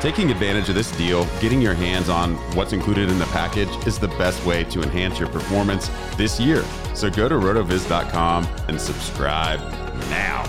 Taking 0.00 0.30
advantage 0.30 0.70
of 0.70 0.74
this 0.74 0.90
deal, 0.92 1.26
getting 1.40 1.60
your 1.60 1.74
hands 1.74 2.08
on 2.08 2.36
what's 2.56 2.72
included 2.72 3.10
in 3.10 3.18
the 3.18 3.26
package 3.26 3.68
is 3.86 3.98
the 3.98 4.08
best 4.08 4.42
way 4.46 4.64
to 4.64 4.82
enhance 4.82 5.18
your 5.18 5.28
performance 5.28 5.90
this 6.16 6.40
year. 6.40 6.64
So 6.94 7.10
go 7.10 7.28
to 7.28 7.34
rotoviz.com 7.34 8.48
and 8.68 8.80
subscribe 8.80 9.60
now. 10.08 10.42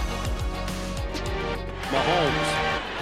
Mahomes 1.92 2.48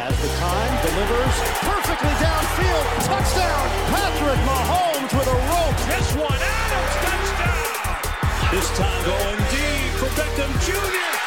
has 0.02 0.18
the 0.18 0.32
time, 0.42 0.74
delivers 0.90 1.38
perfectly 1.70 2.18
downfield. 2.18 2.86
Touchdown, 3.06 3.70
Patrick 3.94 4.42
Mahomes 4.50 5.14
with 5.14 5.30
a 5.30 5.38
rope. 5.54 5.78
This 5.86 6.10
one, 6.18 6.34
Adams, 6.34 6.96
touchdown. 7.06 7.70
This 8.50 8.66
time 8.76 9.06
going 9.06 9.38
deep 9.54 9.94
for 10.02 10.10
Beckham 10.18 10.50
Jr. 10.66 11.19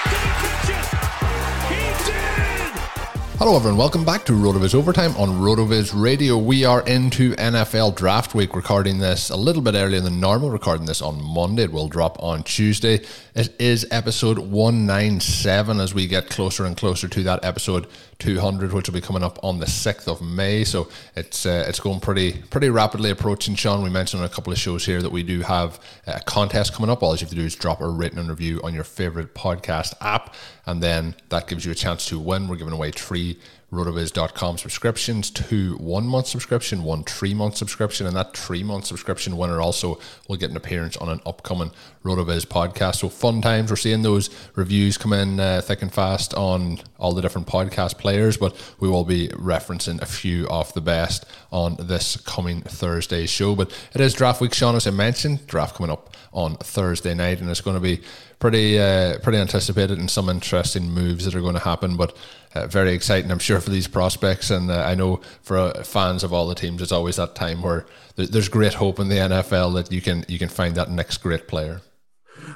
Hello, 3.45 3.57
everyone. 3.57 3.77
Welcome 3.77 4.05
back 4.05 4.25
to 4.27 4.33
RotoViz 4.35 4.73
Overtime 4.73 5.17
on 5.17 5.41
RotoViz 5.41 6.01
Radio. 6.01 6.39
We 6.39 6.65
are 6.65 6.87
into 6.87 7.33
NFL 7.33 7.97
Draft 7.97 8.37
Week, 8.37 8.55
recording 8.55 8.99
this 8.99 9.31
a 9.31 9.37
little 9.37 9.63
bit 9.63 9.75
earlier 9.75 10.01
than 10.01 10.21
normal, 10.21 10.49
recording 10.49 10.87
this 10.87 11.03
on 11.03 11.21
Monday. 11.21 11.65
It 11.65 11.73
will 11.73 11.89
drop 11.89 12.23
on 12.23 12.45
Tuesday. 12.45 13.01
It 13.35 13.53
is 13.59 13.85
episode 13.91 14.39
197 14.39 15.81
as 15.81 15.93
we 15.93 16.07
get 16.07 16.31
closer 16.31 16.65
and 16.67 16.77
closer 16.77 17.09
to 17.09 17.23
that 17.25 17.45
episode 17.45 17.89
200, 18.21 18.73
which 18.73 18.89
will 18.89 18.95
be 18.95 19.01
coming 19.01 19.25
up 19.25 19.41
on 19.43 19.59
the 19.59 19.67
6th 19.67 20.07
of 20.07 20.23
May. 20.23 20.63
So 20.63 20.89
it's 21.17 21.45
uh, 21.45 21.65
it's 21.67 21.81
going 21.81 21.99
pretty 21.99 22.35
pretty 22.51 22.71
rapidly 22.71 23.11
approaching. 23.11 23.57
Sean, 23.57 23.83
we 23.83 23.91
mentioned 23.91 24.21
on 24.23 24.27
a 24.27 24.33
couple 24.33 24.53
of 24.53 24.59
shows 24.61 24.87
here 24.87 25.03
that 25.03 25.11
we 25.11 25.25
do 25.25 25.41
have 25.41 25.81
a 26.07 26.21
contest 26.21 26.75
coming 26.75 26.91
up. 26.91 27.03
All 27.03 27.13
you 27.17 27.19
have 27.19 27.31
to 27.31 27.35
do 27.35 27.43
is 27.43 27.57
drop 27.57 27.81
a 27.81 27.89
written 27.89 28.29
review 28.29 28.61
on 28.63 28.73
your 28.73 28.85
favorite 28.85 29.35
podcast 29.35 29.95
app, 30.01 30.33
and 30.67 30.83
then 30.83 31.15
that 31.29 31.49
gives 31.49 31.65
you 31.65 31.73
a 31.73 31.75
chance 31.75 32.07
to 32.07 32.19
win. 32.19 32.49
We're 32.49 32.57
giving 32.57 32.73
away 32.73 32.91
three 32.91 33.39
rotoviz.com 33.73 34.59
subscriptions, 34.59 35.31
two 35.31 35.77
one 35.79 36.07
month 36.07 36.27
subscription, 36.27 36.85
one 36.85 37.03
three 37.05 37.33
month 37.33 37.57
subscription, 37.57 38.07
and 38.07 38.15
that 38.15 38.37
three 38.37 38.63
month 38.63 38.85
subscription 38.85 39.37
winner 39.37 39.63
also 39.63 39.99
will 40.29 40.37
get 40.37 40.51
an 40.51 40.57
appearance 40.57 40.97
on 40.99 41.09
an 41.09 41.21
upcoming 41.25 41.71
Rotoviz 42.05 42.45
podcast. 42.45 42.97
So 42.97 43.09
fun 43.09 43.41
times. 43.41 43.71
We're 43.71 43.77
seeing 43.77 44.03
those 44.03 44.29
reviews 44.57 44.99
come 44.99 45.15
in 45.15 45.41
uh, 45.41 45.63
thick 45.63 45.81
and 45.81 45.93
fast 45.93 46.35
on 46.35 46.81
all 46.99 47.15
the 47.15 47.23
different 47.23 47.47
podcast 47.47 47.97
players, 47.97 48.37
but 48.37 48.55
we 48.79 48.89
will 48.89 49.05
be 49.05 49.29
referencing 49.29 50.03
a 50.03 50.07
few 50.07 50.47
of 50.49 50.73
the 50.75 50.83
best 50.83 51.25
on 51.51 51.77
this 51.81 52.19
coming 52.19 52.61
Thursday 52.61 53.25
show. 53.25 53.57
But 53.57 53.73
it 53.95 54.03
is 54.03 54.13
draft 54.13 54.43
week, 54.43 54.53
Sean, 54.53 54.77
as 54.77 54.87
I 54.87 54.91
mentioned, 54.91 55.47
draft 55.47 55.77
coming 55.77 55.91
up 55.91 56.15
on 56.35 56.57
Thursday 56.57 57.15
night, 57.15 57.41
and 57.41 57.49
it's 57.49 57.61
going 57.63 57.77
to 57.77 57.81
be 57.81 58.03
pretty 58.43 58.77
uh, 58.77 59.17
pretty 59.21 59.39
anticipated 59.39 60.01
and 60.01 60.11
some 60.11 60.29
interesting 60.29 60.91
moves 60.91 61.25
that 61.25 61.35
are 61.37 61.41
going 61.41 61.55
to 61.55 61.61
happen. 61.61 61.97
But 61.97 62.17
uh, 62.57 62.67
very 62.67 62.93
exciting, 62.93 63.31
I'm 63.31 63.39
sure, 63.39 63.61
for 63.61 63.71
these 63.71 63.87
prospects. 63.87 64.51
And 64.51 64.69
uh, 64.69 64.83
I 64.83 64.97
know 64.97 65.21
for 65.43 65.57
uh, 65.57 65.85
fans 65.85 66.25
of 66.25 66.33
all 66.33 66.49
the 66.49 66.57
teams, 66.57 66.83
it's 66.83 66.91
always 66.91 67.17
that 67.17 67.37
time 67.37 67.63
where 67.63 67.87
there's 68.17 68.49
great 68.49 68.75
hope 68.75 68.99
in 68.99 69.09
the 69.09 69.15
NFL 69.15 69.75
that 69.75 69.93
you 69.93 70.01
can 70.01 70.25
you 70.27 70.41
can 70.41 70.49
find 70.49 70.75
that 70.75 70.91
next 70.91 71.19
great 71.19 71.47
player. 71.47 71.83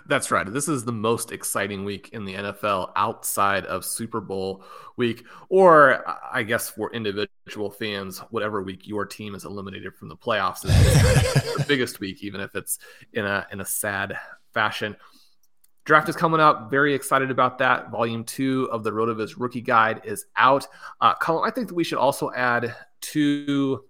That's 0.09 0.33
right. 0.33 0.53
This 0.53 0.67
is 0.67 0.85
the 0.85 0.93
most 0.93 1.31
exciting 1.31 1.85
week 1.85 2.11
in 2.13 2.25
the 2.25 2.35
NFL 2.35 2.91
outside 2.97 3.65
of 3.67 3.85
Super 3.85 4.21
Bowl 4.21 4.65
week, 4.97 5.25
or 5.51 6.03
I 6.33 6.43
guess 6.43 6.69
for 6.69 6.93
individual 6.93 7.71
fans, 7.71 8.19
whatever 8.31 8.61
week 8.61 8.89
your 8.89 9.07
team 9.07 9.37
is 9.37 9.45
eliminated 9.45 9.95
from 9.95 10.09
the 10.09 10.17
playoffs 10.17 10.65
is 10.65 10.73
the 11.57 11.65
biggest 11.69 12.01
week, 12.01 12.25
even 12.25 12.41
if 12.41 12.57
it's 12.57 12.81
in 13.13 13.25
a 13.25 13.47
in 13.53 13.61
a 13.61 13.65
sad 13.65 14.19
fashion. 14.53 14.97
Draft 15.87 16.09
is 16.09 16.17
coming 16.17 16.41
up. 16.41 16.69
Very 16.69 16.93
excited 16.95 17.31
about 17.31 17.59
that. 17.59 17.91
Volume 17.93 18.25
two 18.25 18.69
of 18.73 18.83
the 18.83 18.91
Rotoviz 18.91 19.35
Rookie 19.39 19.61
Guide 19.61 20.01
is 20.05 20.27
out. 20.37 20.67
Uh, 21.01 21.15
Colin, 21.15 21.49
I 21.49 21.55
think 21.55 21.69
that 21.69 21.75
we 21.75 21.85
should 21.85 21.99
also 21.99 22.33
add 22.33 22.75
two 23.01 23.85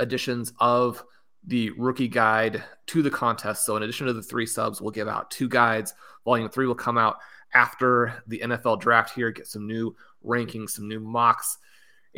editions 0.00 0.52
of 0.58 1.04
the 1.46 1.70
rookie 1.70 2.08
guide 2.08 2.64
to 2.88 3.02
the 3.02 3.10
contest. 3.10 3.64
So, 3.64 3.76
in 3.76 3.84
addition 3.84 4.08
to 4.08 4.12
the 4.12 4.22
three 4.22 4.46
subs, 4.46 4.80
we'll 4.80 4.90
give 4.90 5.06
out 5.06 5.30
two 5.30 5.48
guides. 5.48 5.94
Volume 6.24 6.48
three 6.50 6.66
will 6.66 6.74
come 6.74 6.98
out 6.98 7.18
after 7.54 8.20
the 8.26 8.40
NFL 8.40 8.80
draft 8.80 9.14
here, 9.14 9.30
get 9.30 9.46
some 9.46 9.64
new 9.64 9.94
rankings, 10.26 10.70
some 10.70 10.88
new 10.88 10.98
mocks. 10.98 11.58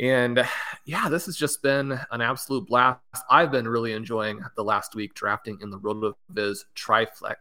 And 0.01 0.43
yeah, 0.85 1.07
this 1.07 1.27
has 1.27 1.37
just 1.37 1.61
been 1.61 1.97
an 2.11 2.21
absolute 2.21 2.67
blast. 2.67 2.99
I've 3.29 3.51
been 3.51 3.67
really 3.67 3.93
enjoying 3.93 4.41
the 4.55 4.63
last 4.63 4.95
week 4.95 5.13
drafting 5.13 5.59
in 5.61 5.69
the 5.69 5.79
RotoViz 5.79 6.65
Triflex 6.75 7.35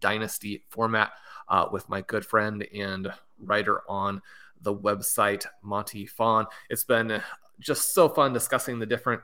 Dynasty 0.00 0.64
format 0.68 1.12
uh, 1.48 1.66
with 1.72 1.88
my 1.88 2.02
good 2.02 2.26
friend 2.26 2.66
and 2.76 3.10
writer 3.38 3.82
on 3.88 4.20
the 4.60 4.74
website, 4.74 5.46
Monty 5.62 6.04
Phan. 6.04 6.46
It's 6.68 6.84
been 6.84 7.22
just 7.60 7.94
so 7.94 8.08
fun 8.08 8.32
discussing 8.32 8.78
the 8.78 8.86
different 8.86 9.22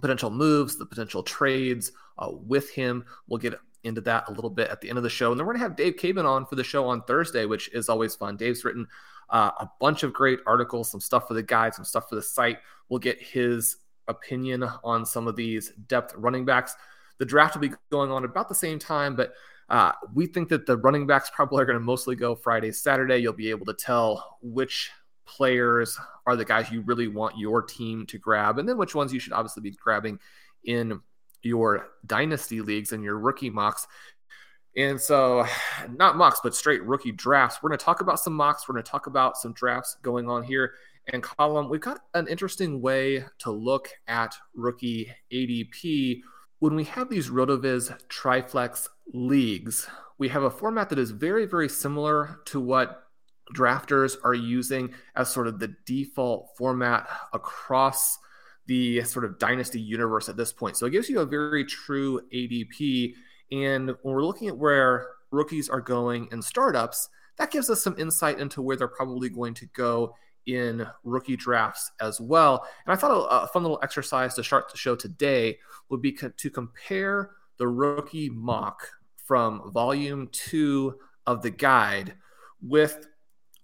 potential 0.00 0.30
moves, 0.30 0.76
the 0.76 0.84
potential 0.84 1.22
trades 1.22 1.92
uh, 2.18 2.28
with 2.30 2.70
him. 2.70 3.04
We'll 3.28 3.38
get 3.38 3.58
into 3.86 4.00
that 4.02 4.28
a 4.28 4.32
little 4.32 4.50
bit 4.50 4.68
at 4.68 4.80
the 4.80 4.88
end 4.88 4.98
of 4.98 5.04
the 5.04 5.10
show. 5.10 5.30
And 5.30 5.40
then 5.40 5.46
we're 5.46 5.54
going 5.54 5.62
to 5.62 5.68
have 5.68 5.76
Dave 5.76 5.96
Caban 5.96 6.24
on 6.24 6.46
for 6.46 6.54
the 6.54 6.64
show 6.64 6.86
on 6.86 7.02
Thursday, 7.02 7.46
which 7.46 7.72
is 7.72 7.88
always 7.88 8.14
fun. 8.14 8.36
Dave's 8.36 8.64
written 8.64 8.86
uh, 9.30 9.50
a 9.58 9.70
bunch 9.80 10.02
of 10.02 10.12
great 10.12 10.40
articles, 10.46 10.90
some 10.90 11.00
stuff 11.00 11.26
for 11.28 11.34
the 11.34 11.42
guide, 11.42 11.74
some 11.74 11.84
stuff 11.84 12.08
for 12.08 12.14
the 12.14 12.22
site. 12.22 12.58
We'll 12.88 13.00
get 13.00 13.20
his 13.20 13.76
opinion 14.08 14.64
on 14.84 15.04
some 15.04 15.26
of 15.26 15.36
these 15.36 15.72
depth 15.88 16.14
running 16.16 16.44
backs. 16.44 16.74
The 17.18 17.24
draft 17.24 17.54
will 17.54 17.62
be 17.62 17.74
going 17.90 18.10
on 18.10 18.24
about 18.24 18.48
the 18.48 18.54
same 18.54 18.78
time, 18.78 19.16
but 19.16 19.32
uh, 19.68 19.92
we 20.14 20.26
think 20.26 20.48
that 20.50 20.66
the 20.66 20.76
running 20.76 21.06
backs 21.06 21.30
probably 21.34 21.62
are 21.62 21.66
going 21.66 21.78
to 21.78 21.84
mostly 21.84 22.14
go 22.14 22.34
Friday, 22.34 22.70
Saturday. 22.70 23.18
You'll 23.18 23.32
be 23.32 23.50
able 23.50 23.66
to 23.66 23.74
tell 23.74 24.38
which 24.42 24.90
players 25.24 25.98
are 26.26 26.36
the 26.36 26.44
guys 26.44 26.70
you 26.70 26.82
really 26.82 27.08
want 27.08 27.36
your 27.36 27.62
team 27.62 28.06
to 28.06 28.18
grab, 28.18 28.58
and 28.58 28.68
then 28.68 28.78
which 28.78 28.94
ones 28.94 29.12
you 29.12 29.18
should 29.18 29.32
obviously 29.32 29.62
be 29.62 29.72
grabbing 29.72 30.20
in 30.64 31.00
your 31.42 31.88
dynasty 32.06 32.60
leagues 32.60 32.92
and 32.92 33.02
your 33.02 33.18
rookie 33.18 33.50
mocks. 33.50 33.86
And 34.76 35.00
so, 35.00 35.46
not 35.90 36.16
mocks, 36.16 36.40
but 36.42 36.54
straight 36.54 36.82
rookie 36.84 37.12
drafts. 37.12 37.58
We're 37.62 37.70
going 37.70 37.78
to 37.78 37.84
talk 37.84 38.00
about 38.00 38.20
some 38.20 38.34
mocks. 38.34 38.68
We're 38.68 38.74
going 38.74 38.84
to 38.84 38.90
talk 38.90 39.06
about 39.06 39.36
some 39.36 39.52
drafts 39.52 39.96
going 40.02 40.28
on 40.28 40.42
here. 40.42 40.74
And 41.12 41.22
Colm, 41.22 41.70
we've 41.70 41.80
got 41.80 42.00
an 42.14 42.26
interesting 42.26 42.82
way 42.82 43.24
to 43.38 43.50
look 43.50 43.90
at 44.08 44.34
rookie 44.54 45.12
ADP 45.32 46.20
when 46.58 46.74
we 46.74 46.84
have 46.84 47.08
these 47.08 47.30
RotoViz 47.30 48.06
Triflex 48.08 48.88
leagues. 49.12 49.86
We 50.18 50.28
have 50.28 50.42
a 50.42 50.50
format 50.50 50.88
that 50.88 50.98
is 50.98 51.12
very, 51.12 51.46
very 51.46 51.68
similar 51.68 52.40
to 52.46 52.60
what 52.60 53.04
drafters 53.54 54.16
are 54.24 54.34
using 54.34 54.92
as 55.14 55.30
sort 55.30 55.46
of 55.46 55.60
the 55.60 55.76
default 55.84 56.56
format 56.56 57.08
across 57.32 58.18
the 58.66 59.02
sort 59.02 59.24
of 59.24 59.38
dynasty 59.38 59.80
universe 59.80 60.28
at 60.28 60.36
this 60.36 60.52
point. 60.52 60.76
So 60.76 60.86
it 60.86 60.90
gives 60.90 61.08
you 61.08 61.20
a 61.20 61.26
very 61.26 61.64
true 61.64 62.20
ADP. 62.32 63.14
And 63.52 63.88
when 64.02 64.14
we're 64.14 64.24
looking 64.24 64.48
at 64.48 64.56
where 64.56 65.08
rookies 65.30 65.68
are 65.68 65.80
going 65.80 66.28
in 66.32 66.42
startups, 66.42 67.08
that 67.38 67.50
gives 67.50 67.70
us 67.70 67.82
some 67.82 67.96
insight 67.98 68.38
into 68.38 68.62
where 68.62 68.76
they're 68.76 68.88
probably 68.88 69.28
going 69.28 69.54
to 69.54 69.66
go 69.66 70.14
in 70.46 70.86
rookie 71.04 71.36
drafts 71.36 71.90
as 72.00 72.20
well. 72.20 72.66
And 72.86 72.92
I 72.92 72.96
thought 72.96 73.26
a, 73.30 73.46
fun 73.48 73.62
little 73.62 73.80
exercise 73.82 74.34
to 74.34 74.44
start 74.44 74.70
the 74.70 74.78
show 74.78 74.96
today 74.96 75.58
would 75.88 76.00
be 76.00 76.12
co- 76.12 76.32
to 76.36 76.50
compare 76.50 77.32
the 77.58 77.68
rookie 77.68 78.30
mock 78.30 78.88
from 79.16 79.72
volume 79.72 80.28
two 80.32 80.98
of 81.26 81.42
the 81.42 81.50
guide 81.50 82.14
with 82.62 83.08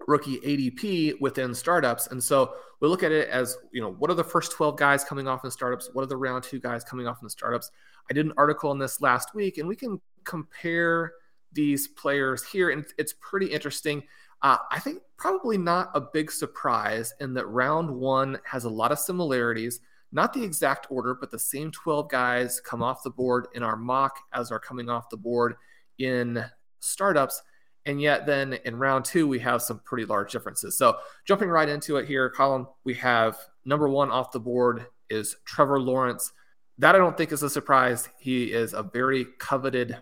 rookie 0.08 0.38
ADP 0.40 1.20
within 1.20 1.55
startups. 1.55 2.08
And 2.08 2.22
so 2.22 2.55
we 2.82 2.88
look 2.88 3.05
at 3.05 3.12
it 3.12 3.29
as, 3.29 3.56
you 3.70 3.81
know, 3.81 3.93
what 3.93 4.11
are 4.11 4.14
the 4.14 4.25
first 4.25 4.50
12 4.52 4.76
guys 4.76 5.05
coming 5.05 5.29
off 5.29 5.44
in 5.44 5.50
startups? 5.52 5.90
What 5.93 6.02
are 6.02 6.06
the 6.06 6.17
round 6.17 6.43
two 6.43 6.58
guys 6.58 6.82
coming 6.82 7.06
off 7.06 7.19
in 7.23 7.25
the 7.25 7.31
startups? 7.31 7.70
I 8.11 8.12
did 8.12 8.26
an 8.26 8.32
article 8.37 8.70
on 8.70 8.79
this 8.81 9.00
last 9.00 9.37
week, 9.37 9.58
and 9.58 9.69
we 9.69 9.76
can 9.76 10.00
compare 10.25 11.12
these 11.52 11.87
players 11.87 12.43
here. 12.43 12.70
And 12.70 12.84
it's 12.99 13.14
pretty 13.20 13.46
interesting. 13.46 14.02
Uh, 14.43 14.56
I 14.73 14.81
think 14.81 15.00
probably 15.17 15.56
not 15.56 15.93
a 15.94 16.00
big 16.00 16.32
surprise 16.32 17.14
in 17.20 17.32
that 17.34 17.46
round 17.46 17.88
one 17.88 18.38
has 18.44 18.64
a 18.64 18.70
lot 18.70 18.90
of 18.90 18.99
similarities. 18.99 19.79
Not 20.11 20.32
the 20.32 20.43
exact 20.43 20.88
order, 20.90 21.14
but 21.14 21.31
the 21.31 21.38
same 21.38 21.70
12 21.70 22.11
guys 22.11 22.61
come 22.61 22.82
off 22.82 23.05
the 23.05 23.11
board 23.11 23.46
in 23.55 23.62
our 23.62 23.76
mock 23.76 24.19
as 24.34 24.50
are 24.50 24.58
coming 24.58 24.90
off 24.90 25.08
the 25.08 25.17
board 25.17 25.55
in 25.99 26.44
startups. 26.81 27.43
And 27.84 28.00
yet, 28.00 28.26
then 28.26 28.55
in 28.64 28.76
round 28.76 29.05
two, 29.05 29.26
we 29.26 29.40
have 29.40 29.61
some 29.61 29.81
pretty 29.81 30.05
large 30.05 30.31
differences. 30.31 30.79
So, 30.79 30.96
jumping 31.25 31.49
right 31.49 31.69
into 31.69 31.96
it 31.96 32.06
here, 32.06 32.32
Colm, 32.37 32.67
we 32.84 32.94
have 32.94 33.37
number 33.64 33.88
one 33.88 34.11
off 34.11 34.31
the 34.31 34.40
board 34.40 34.87
is 35.11 35.37
Trevor 35.44 35.81
Lawrence. 35.81 36.32
That 36.79 36.94
I 36.94 36.99
don't 36.99 37.17
think 37.17 37.32
is 37.32 37.43
a 37.43 37.50
surprise. 37.50 38.08
He 38.19 38.52
is 38.52 38.73
a 38.73 38.82
very 38.82 39.26
coveted 39.38 39.99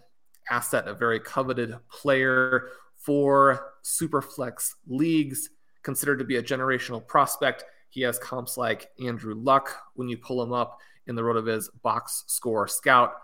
asset, 0.50 0.88
a 0.88 0.94
very 0.94 1.21
coveted 1.21 1.75
player 1.91 2.69
for 2.94 3.73
Superflex 3.82 4.75
leagues, 4.87 5.50
considered 5.82 6.19
to 6.19 6.25
be 6.25 6.37
a 6.37 6.43
generational 6.43 7.05
prospect. 7.06 7.65
He 7.88 8.03
has 8.03 8.19
comps 8.19 8.56
like 8.56 8.91
Andrew 9.05 9.35
Luck 9.35 9.75
when 9.94 10.09
you 10.09 10.19
pull 10.19 10.43
him 10.43 10.53
up 10.53 10.79
in 11.06 11.15
the 11.15 11.23
RotoViz 11.23 11.69
box 11.82 12.25
score 12.27 12.69
scout. 12.69 13.15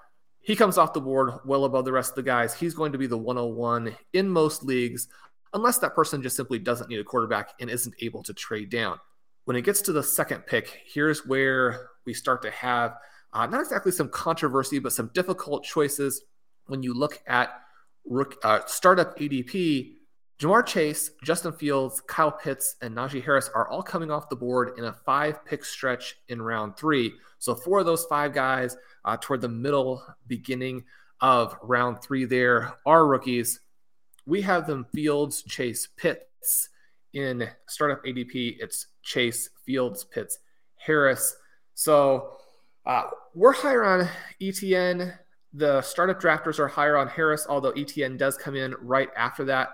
He 0.47 0.55
comes 0.55 0.79
off 0.79 0.93
the 0.93 1.01
board 1.01 1.33
well 1.45 1.65
above 1.65 1.85
the 1.85 1.91
rest 1.93 2.11
of 2.11 2.15
the 2.15 2.23
guys. 2.23 2.55
He's 2.55 2.73
going 2.73 2.93
to 2.93 2.99
be 2.99 3.09
the 3.09 3.19
101 3.19 3.97
in 4.13 4.29
most 4.29 4.63
leagues, 4.63 5.09
unless 5.53 5.79
that 5.79 5.97
person 5.97 6.23
just 6.23 6.37
simply 6.37 6.61
doesn't 6.61 6.89
need 6.89 7.01
a 7.01 7.05
quarterback 7.05 7.55
and 7.61 7.69
isn't 7.69 7.97
able 8.01 8.23
to 8.23 8.33
trade 8.33 8.71
down. 8.71 9.01
When 9.47 9.57
it 9.57 9.63
gets 9.63 9.83
to 9.83 9.93
the 9.93 10.05
second 10.05 10.47
pick, 10.47 10.83
here's 10.87 11.27
where 11.27 11.89
we 12.07 12.15
start 12.15 12.43
to 12.43 12.53
have 12.53 12.95
uh, 13.33 13.47
not 13.47 13.61
exactly 13.61 13.91
some 13.91 14.09
controversy, 14.09 14.79
but 14.79 14.93
some 14.93 15.11
difficult 15.15 15.65
choices 15.65 16.23
when 16.67 16.81
you 16.81 16.95
look 16.95 17.21
at 17.27 17.51
uh, 18.45 18.61
startup 18.67 19.19
ADP. 19.19 19.95
Ja'Marr 20.39 20.65
Chase, 20.65 21.11
Justin 21.25 21.55
Fields, 21.55 22.01
Kyle 22.03 22.31
Pitts, 22.31 22.77
and 22.83 22.95
Najee 22.95 23.25
Harris 23.25 23.51
are 23.53 23.69
all 23.69 23.83
coming 23.83 24.13
off 24.13 24.29
the 24.29 24.37
board 24.37 24.79
in 24.79 24.85
a 24.85 24.93
five 24.93 25.45
pick 25.45 25.65
stretch 25.65 26.15
in 26.29 26.41
round 26.41 26.77
three. 26.77 27.15
So, 27.39 27.55
four 27.55 27.81
of 27.81 27.87
those 27.87 28.05
five 28.05 28.33
guys 28.33 28.77
uh, 29.07 29.17
toward 29.21 29.41
the 29.41 29.49
middle, 29.49 30.03
beginning 30.27 30.85
of 31.21 31.57
round 31.63 32.03
three 32.03 32.25
there 32.25 32.75
are 32.85 33.07
rookies. 33.07 33.61
We 34.27 34.43
have 34.43 34.67
them 34.67 34.87
Fields, 34.93 35.43
Chase, 35.45 35.89
Pitts. 35.97 36.69
In 37.15 37.49
startup 37.67 38.05
ADP, 38.05 38.57
it's 38.61 38.89
Chase, 39.03 39.49
Fields, 39.65 40.05
Pitts, 40.05 40.39
Harris. 40.75 41.35
So 41.75 42.33
uh, 42.85 43.05
we're 43.35 43.55
higher 43.55 43.85
on 43.85 44.09
Etienne. 44.43 45.15
The 45.55 45.81
startup 45.81 46.21
drafters 46.21 46.59
are 46.59 46.69
higher 46.69 46.99
on 46.99 47.09
Harris, 47.09 47.47
although 47.49 47.71
Etienne 47.71 48.19
does 48.19 48.37
come 48.37 48.55
in 48.55 48.75
right 48.83 49.09
after 49.17 49.47
that. 49.47 49.71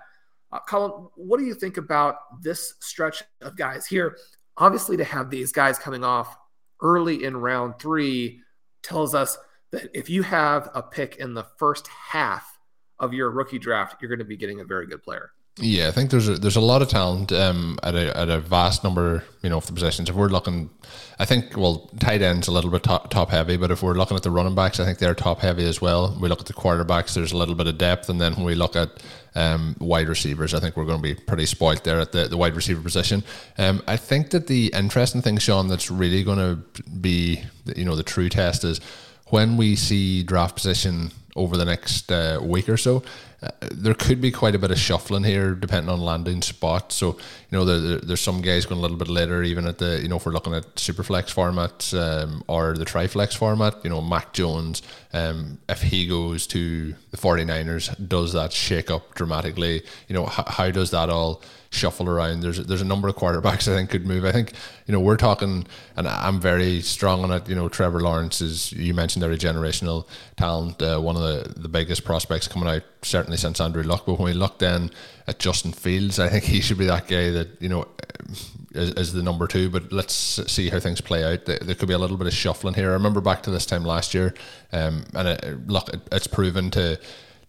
Uh, 0.53 0.59
Colm, 0.69 1.09
what 1.15 1.39
do 1.39 1.45
you 1.45 1.53
think 1.53 1.75
about 1.75 2.15
this 2.41 2.75
stretch 2.79 3.23
of 3.41 3.57
guys 3.57 3.85
here? 3.85 4.17
Obviously, 4.55 4.95
to 4.95 5.03
have 5.03 5.29
these 5.29 5.51
guys 5.51 5.77
coming 5.77 6.05
off 6.05 6.37
early 6.81 7.25
in 7.25 7.35
round 7.35 7.73
three 7.79 8.39
tells 8.83 9.15
us 9.15 9.37
that 9.71 9.89
if 9.97 10.09
you 10.09 10.23
have 10.23 10.69
a 10.73 10.83
pick 10.83 11.15
in 11.15 11.33
the 11.33 11.45
first 11.57 11.87
half 11.87 12.59
of 12.99 13.13
your 13.13 13.31
rookie 13.31 13.59
draft, 13.59 14.01
you're 14.01 14.09
going 14.09 14.19
to 14.19 14.25
be 14.25 14.37
getting 14.37 14.59
a 14.59 14.65
very 14.65 14.85
good 14.85 15.01
player. 15.03 15.31
Yeah, 15.59 15.87
I 15.87 15.91
think 15.91 16.09
there's 16.09 16.27
a, 16.27 16.35
there's 16.35 16.55
a 16.55 16.61
lot 16.61 16.81
of 16.81 16.87
talent 16.87 17.31
um, 17.31 17.77
at 17.83 17.93
a 17.93 18.17
at 18.17 18.27
a 18.27 18.39
vast 18.39 18.83
number, 18.83 19.23
you 19.43 19.51
know, 19.51 19.57
of 19.57 19.67
the 19.67 19.73
positions. 19.73 20.09
If 20.09 20.15
we're 20.15 20.29
looking, 20.29 20.71
I 21.19 21.25
think 21.25 21.55
well, 21.55 21.91
tight 21.99 22.23
ends 22.23 22.47
a 22.47 22.51
little 22.51 22.71
bit 22.71 22.81
top, 22.81 23.11
top 23.11 23.29
heavy, 23.29 23.55
but 23.55 23.69
if 23.69 23.83
we're 23.83 23.93
looking 23.93 24.17
at 24.17 24.23
the 24.23 24.31
running 24.31 24.55
backs, 24.55 24.79
I 24.79 24.85
think 24.85 24.97
they're 24.97 25.13
top 25.13 25.41
heavy 25.41 25.67
as 25.67 25.79
well. 25.79 26.17
We 26.19 26.27
look 26.27 26.39
at 26.39 26.47
the 26.47 26.53
quarterbacks, 26.53 27.13
there's 27.13 27.33
a 27.33 27.37
little 27.37 27.53
bit 27.53 27.67
of 27.67 27.77
depth, 27.77 28.09
and 28.09 28.19
then 28.19 28.33
when 28.33 28.45
we 28.45 28.55
look 28.55 28.75
at 28.75 28.89
um, 29.35 29.75
wide 29.79 30.07
receivers, 30.07 30.53
I 30.53 30.59
think 30.59 30.77
we're 30.77 30.85
going 30.85 31.01
to 31.01 31.03
be 31.03 31.15
pretty 31.15 31.45
spoilt 31.45 31.83
there 31.83 31.99
at 31.99 32.11
the, 32.11 32.27
the 32.27 32.37
wide 32.37 32.55
receiver 32.55 32.81
position. 32.81 33.23
Um, 33.57 33.81
I 33.87 33.97
think 33.97 34.29
that 34.31 34.47
the 34.47 34.67
interesting 34.73 35.21
thing, 35.21 35.37
Sean, 35.37 35.67
that's 35.67 35.89
really 35.89 36.23
going 36.23 36.37
to 36.37 36.81
be 36.91 37.43
you 37.75 37.85
know 37.85 37.95
the 37.95 38.03
true 38.03 38.29
test 38.29 38.63
is 38.63 38.79
when 39.27 39.57
we 39.57 39.75
see 39.75 40.23
draft 40.23 40.55
position 40.55 41.11
over 41.35 41.57
the 41.57 41.65
next 41.65 42.11
uh, 42.11 42.39
week 42.43 42.69
or 42.69 42.77
so 42.77 43.03
there 43.71 43.93
could 43.93 44.21
be 44.21 44.31
quite 44.31 44.55
a 44.55 44.59
bit 44.59 44.71
of 44.71 44.79
shuffling 44.79 45.23
here 45.23 45.53
depending 45.53 45.89
on 45.89 45.99
landing 45.99 46.41
spot. 46.41 46.91
So 46.91 47.17
you 47.49 47.57
know, 47.57 47.65
there, 47.65 47.99
there's 47.99 48.21
some 48.21 48.41
guys 48.41 48.65
going 48.65 48.79
a 48.79 48.81
little 48.81 48.97
bit 48.97 49.09
later, 49.09 49.43
even 49.43 49.65
at 49.67 49.77
the 49.77 50.01
you 50.01 50.07
know 50.07 50.17
if 50.17 50.25
we're 50.25 50.31
looking 50.31 50.53
at 50.53 50.75
superflex 50.75 51.29
format 51.31 51.93
um, 51.93 52.43
or 52.47 52.73
the 52.73 52.85
triflex 52.85 53.35
format. 53.35 53.83
You 53.83 53.89
know, 53.89 54.01
Mac 54.01 54.33
Jones, 54.33 54.81
um, 55.13 55.59
if 55.67 55.81
he 55.81 56.07
goes 56.07 56.47
to 56.47 56.93
the 57.11 57.17
49ers, 57.17 58.07
does 58.07 58.33
that 58.33 58.53
shake 58.53 58.89
up 58.89 59.13
dramatically? 59.15 59.83
You 60.07 60.15
know, 60.15 60.25
h- 60.25 60.47
how 60.47 60.71
does 60.71 60.91
that 60.91 61.09
all 61.09 61.41
shuffle 61.73 62.09
around. 62.09 62.41
There's 62.41 62.63
there's 62.65 62.81
a 62.81 62.85
number 62.85 63.07
of 63.07 63.15
quarterbacks 63.15 63.67
I 63.71 63.75
think 63.75 63.89
could 63.89 64.05
move. 64.05 64.25
I 64.25 64.31
think 64.31 64.53
you 64.85 64.93
know 64.93 64.99
we're 64.99 65.17
talking, 65.17 65.65
and 65.95 66.07
I'm 66.07 66.39
very 66.39 66.81
strong 66.81 67.23
on 67.23 67.31
it. 67.31 67.49
You 67.49 67.55
know, 67.55 67.69
Trevor 67.69 68.01
Lawrence 68.01 68.41
is 68.41 68.71
you 68.71 68.93
mentioned 68.93 69.23
a 69.23 69.37
generational 69.37 70.07
talent, 70.37 70.81
uh, 70.81 70.99
one 70.99 71.15
of 71.15 71.21
the 71.21 71.59
the 71.59 71.69
biggest 71.69 72.03
prospects 72.03 72.47
coming 72.47 72.69
out 72.69 72.83
certainly 73.01 73.37
since 73.37 73.59
Andrew 73.59 73.83
Luck. 73.83 74.05
But 74.05 74.19
when 74.19 74.25
we 74.25 74.33
look 74.33 74.59
then 74.59 74.91
at 75.27 75.39
Justin 75.39 75.71
Fields, 75.71 76.19
I 76.19 76.29
think 76.29 76.43
he 76.43 76.61
should 76.61 76.77
be 76.77 76.85
that 76.85 77.07
guy 77.07 77.31
that 77.31 77.61
you 77.61 77.69
know 77.69 77.87
is, 78.73 78.91
is 78.91 79.13
the 79.13 79.23
number 79.23 79.47
two. 79.47 79.69
But 79.69 79.91
let's 79.91 80.13
see 80.13 80.69
how 80.69 80.79
things 80.79 81.01
play 81.01 81.23
out. 81.23 81.45
There, 81.45 81.59
there, 81.59 81.75
could 81.75 81.87
be 81.87 81.93
a 81.93 81.99
little 81.99 82.17
bit 82.17 82.27
of 82.27 82.33
shuffling 82.33 82.73
here. 82.73 82.89
I 82.91 82.93
remember 82.93 83.21
back 83.21 83.43
to 83.43 83.51
this 83.51 83.65
time 83.65 83.83
last 83.83 84.13
year, 84.13 84.33
um, 84.71 85.05
and 85.13 85.27
it, 85.27 85.67
look, 85.67 85.89
it, 85.89 86.01
it's 86.11 86.27
proven 86.27 86.71
to 86.71 86.99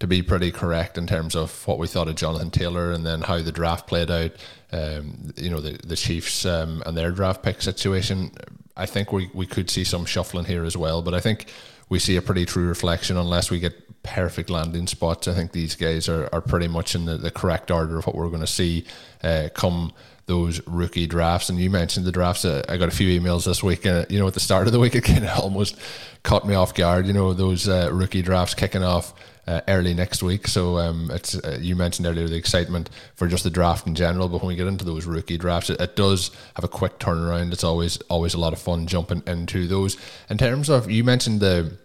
to 0.00 0.06
be 0.06 0.22
pretty 0.22 0.50
correct 0.50 0.98
in 0.98 1.06
terms 1.06 1.34
of 1.34 1.66
what 1.66 1.78
we 1.78 1.86
thought 1.86 2.08
of 2.08 2.16
Jonathan 2.16 2.50
Taylor 2.50 2.92
and 2.92 3.06
then 3.06 3.22
how 3.22 3.40
the 3.40 3.52
draft 3.52 3.86
played 3.86 4.10
out. 4.10 4.32
Um, 4.72 5.32
you 5.36 5.50
know, 5.50 5.60
the 5.60 5.78
the 5.86 5.96
Chiefs 5.96 6.44
um, 6.44 6.82
and 6.84 6.96
their 6.96 7.12
draft 7.12 7.42
pick 7.42 7.62
situation. 7.62 8.32
I 8.76 8.86
think 8.86 9.12
we, 9.12 9.30
we 9.32 9.46
could 9.46 9.70
see 9.70 9.84
some 9.84 10.04
shuffling 10.04 10.46
here 10.46 10.64
as 10.64 10.76
well, 10.76 11.00
but 11.00 11.14
I 11.14 11.20
think 11.20 11.46
we 11.88 11.98
see 12.00 12.16
a 12.16 12.22
pretty 12.22 12.44
true 12.44 12.66
reflection 12.66 13.16
unless 13.16 13.50
we 13.50 13.60
get 13.60 14.02
perfect 14.02 14.50
landing 14.50 14.86
spots. 14.86 15.28
I 15.28 15.34
think 15.34 15.52
these 15.52 15.76
guys 15.76 16.08
are, 16.08 16.28
are 16.32 16.40
pretty 16.40 16.68
much 16.68 16.94
in 16.94 17.04
the, 17.04 17.16
the 17.16 17.30
correct 17.30 17.70
order 17.70 17.98
of 17.98 18.06
what 18.06 18.16
we're 18.16 18.28
going 18.28 18.40
to 18.40 18.46
see 18.46 18.84
uh, 19.22 19.48
come 19.54 19.92
those 20.26 20.66
rookie 20.66 21.06
drafts. 21.06 21.48
And 21.48 21.58
you 21.58 21.70
mentioned 21.70 22.06
the 22.06 22.12
drafts. 22.12 22.44
Uh, 22.44 22.62
I 22.68 22.76
got 22.76 22.88
a 22.88 22.92
few 22.92 23.20
emails 23.20 23.44
this 23.44 23.62
week, 23.62 23.86
uh, 23.86 24.06
you 24.08 24.18
know, 24.18 24.26
at 24.26 24.34
the 24.34 24.40
start 24.40 24.66
of 24.66 24.72
the 24.72 24.78
week, 24.78 24.94
it 24.94 25.02
kind 25.02 25.24
of 25.24 25.38
almost 25.42 25.76
caught 26.22 26.46
me 26.46 26.54
off 26.54 26.74
guard. 26.74 27.06
You 27.06 27.12
know, 27.12 27.34
those 27.34 27.68
uh, 27.68 27.90
rookie 27.92 28.22
drafts 28.22 28.54
kicking 28.54 28.82
off 28.82 29.14
uh, 29.46 29.60
early 29.68 29.94
next 29.94 30.22
week. 30.22 30.46
So 30.48 30.78
um, 30.78 31.10
it's 31.10 31.34
uh, 31.36 31.58
you 31.60 31.76
mentioned 31.76 32.06
earlier 32.06 32.28
the 32.28 32.36
excitement 32.36 32.90
for 33.14 33.26
just 33.28 33.44
the 33.44 33.50
draft 33.50 33.86
in 33.86 33.94
general, 33.94 34.28
but 34.28 34.38
when 34.38 34.48
we 34.48 34.56
get 34.56 34.66
into 34.66 34.84
those 34.84 35.06
rookie 35.06 35.38
drafts, 35.38 35.70
it, 35.70 35.80
it, 35.80 35.96
does 35.96 36.30
have 36.54 36.64
a 36.64 36.68
quick 36.68 36.98
turnaround. 36.98 37.52
It's 37.52 37.64
always 37.64 37.98
always 38.08 38.34
a 38.34 38.40
lot 38.40 38.52
of 38.52 38.58
fun 38.58 38.86
jumping 38.86 39.22
into 39.26 39.66
those. 39.66 39.96
In 40.30 40.38
terms 40.38 40.68
of 40.68 40.90
you 40.90 41.04
mentioned 41.04 41.40
the 41.40 41.76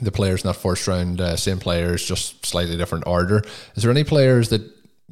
the 0.00 0.12
players 0.12 0.44
in 0.44 0.48
that 0.48 0.54
first 0.54 0.86
round, 0.86 1.20
uh, 1.20 1.36
same 1.36 1.58
players, 1.58 2.04
just 2.04 2.46
slightly 2.46 2.76
different 2.76 3.06
order. 3.06 3.42
Is 3.74 3.82
there 3.82 3.90
any 3.90 4.04
players 4.04 4.50
that 4.50 4.62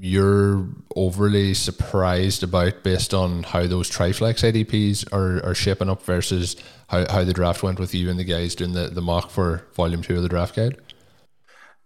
you're 0.01 0.69
overly 0.95 1.55
surprised 1.55 2.45
about 2.45 2.85
based 2.85 3.13
on 3.13 3.43
how 3.43 3.67
those 3.67 3.91
Triflex 3.91 4.45
ADPs 4.45 5.13
are, 5.13 5.45
are 5.45 5.55
shaping 5.55 5.89
up 5.89 6.03
versus 6.05 6.55
how, 6.87 7.11
how 7.11 7.25
the 7.25 7.33
draft 7.33 7.65
went 7.65 7.81
with 7.81 7.95
you 7.95 8.09
and 8.09 8.19
the 8.19 8.25
guys 8.25 8.55
doing 8.55 8.73
the, 8.73 8.87
the 8.89 9.03
mock 9.03 9.31
for 9.31 9.65
volume 9.75 10.03
two 10.03 10.17
of 10.17 10.23
the 10.23 10.29
draft 10.29 10.55
guide? 10.55 10.77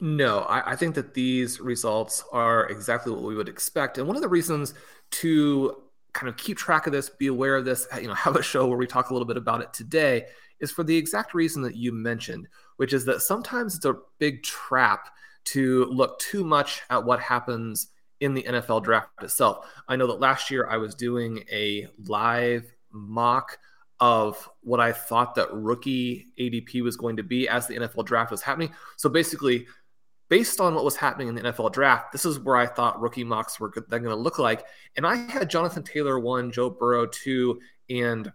No, 0.02 0.40
I, 0.40 0.72
I 0.72 0.76
think 0.76 0.96
that 0.96 1.14
these 1.14 1.60
results 1.60 2.24
are 2.32 2.66
exactly 2.66 3.12
what 3.12 3.22
we 3.22 3.36
would 3.36 3.48
expect. 3.48 3.98
And 3.98 4.06
one 4.08 4.16
of 4.16 4.22
the 4.22 4.28
reasons 4.28 4.74
to 5.12 5.76
kind 6.12 6.28
of 6.28 6.36
keep 6.36 6.58
track 6.58 6.88
of 6.88 6.92
this, 6.92 7.08
be 7.08 7.28
aware 7.28 7.56
of 7.56 7.64
this, 7.64 7.86
you 8.00 8.08
know, 8.08 8.14
have 8.14 8.34
a 8.34 8.42
show 8.42 8.66
where 8.66 8.76
we 8.76 8.88
talk 8.88 9.10
a 9.10 9.14
little 9.14 9.28
bit 9.28 9.36
about 9.36 9.62
it 9.62 9.72
today 9.72 10.24
is 10.58 10.72
for 10.72 10.82
the 10.82 10.96
exact 10.96 11.34
reason 11.34 11.62
that 11.62 11.76
you 11.76 11.92
mentioned, 11.92 12.48
which 12.78 12.92
is 12.92 13.04
that 13.04 13.22
sometimes 13.22 13.76
it's 13.76 13.84
a 13.84 13.94
big 14.18 14.42
trap 14.42 15.08
to 15.44 15.84
look 15.84 16.18
too 16.18 16.42
much 16.42 16.82
at 16.90 17.04
what 17.04 17.20
happens 17.20 17.86
in 18.18 18.34
the 18.34 18.42
NFL 18.42 18.82
draft 18.82 19.08
itself. 19.22 19.68
I 19.86 19.94
know 19.94 20.08
that 20.08 20.18
last 20.18 20.50
year 20.50 20.66
I 20.68 20.78
was 20.78 20.96
doing 20.96 21.44
a 21.48 21.86
live 22.06 22.64
mock 22.90 23.56
of 24.00 24.48
what 24.62 24.80
I 24.80 24.90
thought 24.90 25.36
that 25.36 25.52
rookie 25.52 26.26
ADP 26.36 26.82
was 26.82 26.96
going 26.96 27.16
to 27.18 27.22
be 27.22 27.48
as 27.48 27.68
the 27.68 27.76
NFL 27.76 28.04
draft 28.04 28.32
was 28.32 28.42
happening. 28.42 28.72
So 28.96 29.08
basically, 29.08 29.68
based 30.32 30.62
on 30.62 30.74
what 30.74 30.82
was 30.82 30.96
happening 30.96 31.28
in 31.28 31.34
the 31.34 31.42
NFL 31.42 31.70
draft, 31.74 32.10
this 32.10 32.24
is 32.24 32.40
where 32.40 32.56
I 32.56 32.66
thought 32.66 32.98
rookie 33.02 33.22
mocks 33.22 33.60
were 33.60 33.68
going 33.68 34.02
to 34.04 34.16
look 34.16 34.38
like. 34.38 34.64
And 34.96 35.06
I 35.06 35.14
had 35.14 35.50
Jonathan 35.50 35.82
Taylor 35.82 36.18
one, 36.18 36.50
Joe 36.50 36.70
Burrow 36.70 37.04
two, 37.04 37.60
and 37.90 38.32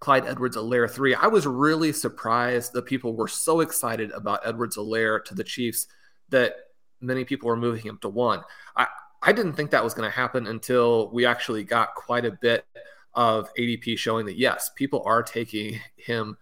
Clyde 0.00 0.26
Edwards 0.26 0.56
Helaire 0.56 0.90
three. 0.90 1.14
I 1.14 1.28
was 1.28 1.46
really 1.46 1.92
surprised 1.92 2.72
that 2.72 2.86
people 2.86 3.14
were 3.14 3.28
so 3.28 3.60
excited 3.60 4.10
about 4.10 4.40
Edwards 4.44 4.76
Helaire 4.76 5.24
to 5.24 5.36
the 5.36 5.44
Chiefs 5.44 5.86
that 6.30 6.56
many 7.00 7.24
people 7.24 7.46
were 7.46 7.56
moving 7.56 7.84
him 7.84 8.00
to 8.02 8.08
one. 8.08 8.40
I, 8.76 8.88
I 9.22 9.30
didn't 9.32 9.52
think 9.52 9.70
that 9.70 9.84
was 9.84 9.94
going 9.94 10.10
to 10.10 10.16
happen 10.16 10.48
until 10.48 11.12
we 11.12 11.26
actually 11.26 11.62
got 11.62 11.94
quite 11.94 12.24
a 12.24 12.32
bit 12.32 12.66
of 13.14 13.54
ADP 13.54 13.96
showing 13.98 14.26
that 14.26 14.36
yes, 14.36 14.72
people 14.74 15.00
are 15.06 15.22
taking 15.22 15.78
him 15.94 16.38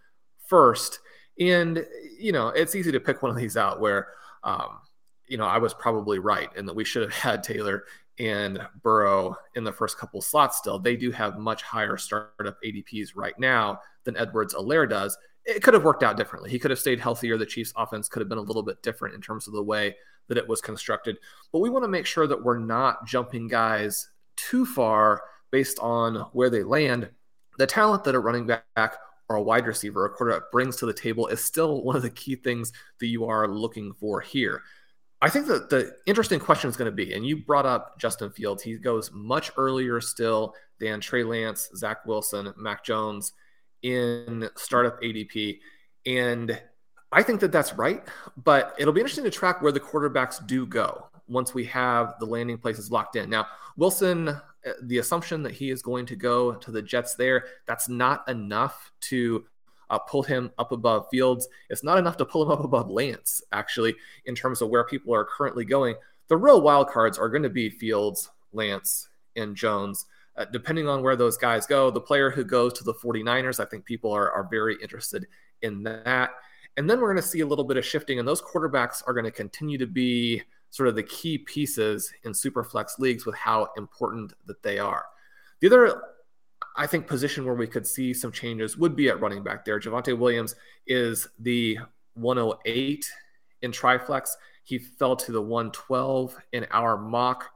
first. 0.47 0.97
And, 1.39 1.85
you 2.19 2.31
know, 2.31 2.47
it's 2.47 2.73
easy 2.73 2.91
to 2.91 2.99
pick 2.99 3.21
one 3.21 3.29
of 3.29 3.37
these 3.37 3.55
out 3.55 3.79
where, 3.79 4.07
um, 4.43 4.79
you 5.27 5.37
know, 5.37 5.45
I 5.45 5.57
was 5.57 5.73
probably 5.73 6.19
right 6.19 6.49
and 6.55 6.67
that 6.67 6.75
we 6.75 6.85
should 6.85 7.03
have 7.03 7.13
had 7.21 7.43
Taylor 7.43 7.85
and 8.19 8.59
Burrow 8.81 9.35
in 9.55 9.63
the 9.63 9.71
first 9.71 9.97
couple 9.97 10.21
slots 10.21 10.57
still. 10.57 10.79
They 10.79 10.95
do 10.95 11.11
have 11.11 11.37
much 11.37 11.63
higher 11.63 11.97
startup 11.97 12.57
ADPs 12.63 13.09
right 13.15 13.37
now 13.37 13.79
than 14.03 14.17
Edwards 14.17 14.53
Helaire 14.53 14.89
does. 14.89 15.17
It 15.45 15.61
could 15.61 15.73
have 15.73 15.83
worked 15.83 16.03
out 16.03 16.17
differently. 16.17 16.49
He 16.49 16.57
could 16.57 16.71
have 16.71 16.79
stayed 16.79 16.99
healthier. 16.99 17.37
The 17.37 17.45
Chiefs 17.45 17.73
offense 17.75 18.07
could 18.07 18.21
have 18.21 18.29
been 18.29 18.37
a 18.37 18.41
little 18.41 18.63
bit 18.63 18.81
different 18.81 19.15
in 19.15 19.21
terms 19.21 19.47
of 19.47 19.53
the 19.53 19.63
way 19.63 19.95
that 20.27 20.37
it 20.37 20.47
was 20.47 20.61
constructed. 20.61 21.17
But 21.51 21.59
we 21.59 21.69
want 21.69 21.83
to 21.83 21.89
make 21.89 22.05
sure 22.05 22.25
that 22.25 22.43
we're 22.43 22.57
not 22.57 23.05
jumping 23.05 23.47
guys 23.47 24.09
too 24.35 24.65
far 24.65 25.21
based 25.51 25.79
on 25.79 26.15
where 26.33 26.49
they 26.49 26.63
land. 26.63 27.09
The 27.57 27.67
talent 27.67 28.03
that 28.05 28.15
a 28.15 28.19
running 28.19 28.47
back 28.47 28.97
or 29.29 29.35
a 29.35 29.41
wide 29.41 29.67
receiver, 29.67 30.05
a 30.05 30.09
quarterback 30.09 30.51
brings 30.51 30.77
to 30.77 30.85
the 30.85 30.93
table 30.93 31.27
is 31.27 31.43
still 31.43 31.83
one 31.83 31.95
of 31.95 32.01
the 32.01 32.09
key 32.09 32.35
things 32.35 32.71
that 32.99 33.07
you 33.07 33.25
are 33.25 33.47
looking 33.47 33.93
for 33.93 34.21
here. 34.21 34.63
I 35.25 35.29
think 35.29 35.47
that 35.47 35.71
the 35.71 35.95
interesting 36.05 36.39
question 36.39 36.69
is 36.69 36.77
going 36.77 36.85
to 36.85 36.95
be, 36.95 37.15
and 37.15 37.25
you 37.25 37.37
brought 37.37 37.65
up 37.65 37.97
Justin 37.97 38.29
Fields. 38.29 38.61
He 38.61 38.77
goes 38.77 39.09
much 39.11 39.51
earlier 39.57 39.99
still 39.99 40.53
than 40.79 41.01
Trey 41.01 41.23
Lance, 41.23 41.67
Zach 41.75 42.05
Wilson, 42.05 42.53
Mac 42.57 42.83
Jones 42.83 43.33
in 43.81 44.47
startup 44.55 45.01
ADP. 45.01 45.57
And 46.05 46.61
I 47.11 47.23
think 47.23 47.39
that 47.39 47.51
that's 47.51 47.73
right, 47.73 48.03
but 48.37 48.75
it'll 48.77 48.93
be 48.93 49.01
interesting 49.01 49.23
to 49.23 49.31
track 49.31 49.63
where 49.63 49.71
the 49.71 49.79
quarterbacks 49.79 50.45
do 50.45 50.67
go 50.67 51.07
once 51.27 51.55
we 51.55 51.65
have 51.65 52.13
the 52.19 52.25
landing 52.27 52.59
places 52.59 52.91
locked 52.91 53.15
in. 53.15 53.27
Now, 53.27 53.47
Wilson, 53.77 54.27
uh, 54.27 54.41
the 54.83 54.99
assumption 54.99 55.41
that 55.41 55.53
he 55.53 55.71
is 55.71 55.81
going 55.81 56.05
to 56.05 56.15
go 56.15 56.53
to 56.53 56.69
the 56.69 56.83
Jets 56.83 57.15
there, 57.15 57.45
that's 57.65 57.89
not 57.89 58.29
enough 58.29 58.91
to 59.09 59.43
uh, 59.89 59.99
pull 59.99 60.23
him 60.23 60.51
up 60.57 60.71
above 60.71 61.07
Fields. 61.11 61.47
It's 61.69 61.83
not 61.83 61.97
enough 61.97 62.17
to 62.17 62.25
pull 62.25 62.43
him 62.43 62.51
up 62.51 62.63
above 62.63 62.89
Lance, 62.89 63.41
actually, 63.51 63.95
in 64.25 64.35
terms 64.35 64.61
of 64.61 64.69
where 64.69 64.83
people 64.83 65.13
are 65.13 65.25
currently 65.25 65.65
going. 65.65 65.95
The 66.27 66.37
real 66.37 66.61
wild 66.61 66.89
cards 66.89 67.17
are 67.17 67.29
going 67.29 67.43
to 67.43 67.49
be 67.49 67.69
Fields, 67.69 68.29
Lance, 68.53 69.09
and 69.35 69.55
Jones. 69.55 70.05
Uh, 70.37 70.45
depending 70.51 70.87
on 70.87 71.01
where 71.01 71.15
those 71.15 71.37
guys 71.37 71.65
go, 71.65 71.89
the 71.89 72.01
player 72.01 72.29
who 72.29 72.43
goes 72.43 72.73
to 72.73 72.83
the 72.83 72.93
49ers, 72.93 73.59
I 73.59 73.65
think 73.65 73.85
people 73.85 74.11
are, 74.11 74.31
are 74.31 74.47
very 74.49 74.75
interested 74.81 75.27
in 75.61 75.83
that. 75.83 76.31
And 76.77 76.89
then 76.89 76.99
we're 76.99 77.13
going 77.13 77.23
to 77.23 77.27
see 77.27 77.39
a 77.39 77.47
little 77.47 77.63
bit 77.63 77.77
of 77.77 77.85
shifting, 77.85 78.19
and 78.19 78.27
those 78.27 78.41
quarterbacks 78.41 79.01
are 79.07 79.13
going 79.13 79.25
to 79.25 79.31
continue 79.31 79.77
to 79.77 79.87
be 79.87 80.41
sort 80.71 80.89
of 80.89 80.95
the 80.95 81.03
key 81.03 81.37
pieces 81.37 82.11
in 82.25 82.33
super 82.33 82.63
flex 82.63 82.99
leagues 82.99 83.25
with 83.25 83.35
how 83.35 83.69
important 83.77 84.33
that 84.45 84.61
they 84.61 84.77
are. 84.77 85.05
The 85.61 85.67
other, 85.67 86.01
I 86.75 86.87
think, 86.87 87.07
position 87.07 87.45
where 87.45 87.55
we 87.55 87.67
could 87.67 87.87
see 87.87 88.13
some 88.13 88.31
changes 88.31 88.77
would 88.77 88.95
be 88.95 89.09
at 89.09 89.21
running 89.21 89.43
back 89.43 89.63
there. 89.65 89.79
Javonte 89.79 90.17
Williams 90.17 90.55
is 90.87 91.27
the 91.39 91.79
108 92.15 93.05
in 93.61 93.71
Triflex. 93.71 94.31
He 94.63 94.79
fell 94.79 95.15
to 95.15 95.31
the 95.31 95.41
112 95.41 96.35
in 96.53 96.65
our 96.71 96.97
mock. 96.97 97.49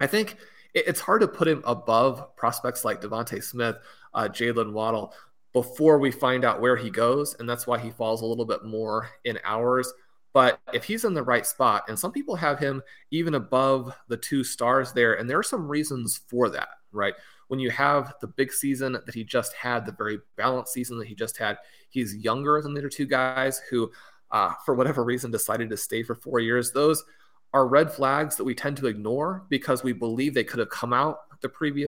I 0.00 0.06
think 0.06 0.36
it's 0.74 1.00
hard 1.00 1.22
to 1.22 1.28
put 1.28 1.48
him 1.48 1.62
above 1.64 2.36
prospects 2.36 2.84
like 2.84 3.00
DeVonta 3.00 3.42
Smith, 3.42 3.76
uh, 4.14 4.28
Jaylen 4.28 4.72
Waddle, 4.72 5.14
before 5.52 5.98
we 5.98 6.10
find 6.10 6.44
out 6.44 6.60
where 6.60 6.76
he 6.76 6.90
goes. 6.90 7.34
And 7.38 7.48
that's 7.48 7.66
why 7.66 7.78
he 7.78 7.90
falls 7.90 8.20
a 8.20 8.26
little 8.26 8.44
bit 8.44 8.64
more 8.64 9.08
in 9.24 9.38
ours. 9.44 9.90
But 10.34 10.60
if 10.74 10.84
he's 10.84 11.06
in 11.06 11.14
the 11.14 11.22
right 11.22 11.46
spot, 11.46 11.84
and 11.88 11.98
some 11.98 12.12
people 12.12 12.36
have 12.36 12.58
him 12.58 12.82
even 13.10 13.34
above 13.34 13.94
the 14.08 14.18
two 14.18 14.44
stars 14.44 14.92
there, 14.92 15.14
and 15.14 15.30
there 15.30 15.38
are 15.38 15.42
some 15.42 15.66
reasons 15.66 16.20
for 16.28 16.50
that, 16.50 16.68
right? 16.92 17.14
When 17.48 17.60
you 17.60 17.70
have 17.70 18.14
the 18.20 18.26
big 18.26 18.52
season 18.52 18.92
that 18.92 19.14
he 19.14 19.22
just 19.22 19.52
had, 19.54 19.86
the 19.86 19.92
very 19.92 20.18
balanced 20.36 20.72
season 20.72 20.98
that 20.98 21.06
he 21.06 21.14
just 21.14 21.38
had, 21.38 21.58
he's 21.88 22.16
younger 22.16 22.60
than 22.60 22.74
the 22.74 22.80
other 22.80 22.88
two 22.88 23.06
guys 23.06 23.62
who, 23.70 23.92
uh, 24.32 24.52
for 24.64 24.74
whatever 24.74 25.04
reason, 25.04 25.30
decided 25.30 25.70
to 25.70 25.76
stay 25.76 26.02
for 26.02 26.16
four 26.16 26.40
years. 26.40 26.72
Those 26.72 27.04
are 27.52 27.68
red 27.68 27.92
flags 27.92 28.36
that 28.36 28.44
we 28.44 28.54
tend 28.54 28.76
to 28.78 28.86
ignore 28.86 29.44
because 29.48 29.84
we 29.84 29.92
believe 29.92 30.34
they 30.34 30.42
could 30.42 30.58
have 30.58 30.70
come 30.70 30.92
out 30.92 31.20
the 31.40 31.48
previous. 31.48 31.86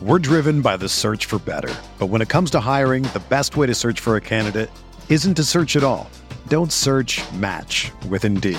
We're 0.00 0.18
driven 0.18 0.60
by 0.60 0.76
the 0.76 0.88
search 0.88 1.26
for 1.26 1.38
better. 1.38 1.72
But 2.00 2.06
when 2.06 2.20
it 2.20 2.28
comes 2.28 2.50
to 2.50 2.60
hiring, 2.60 3.04
the 3.04 3.22
best 3.28 3.56
way 3.56 3.68
to 3.68 3.74
search 3.74 4.00
for 4.00 4.16
a 4.16 4.20
candidate 4.20 4.70
isn't 5.08 5.34
to 5.34 5.44
search 5.44 5.76
at 5.76 5.84
all. 5.84 6.10
Don't 6.48 6.72
search 6.72 7.22
match 7.34 7.92
with 8.08 8.24
Indeed. 8.24 8.58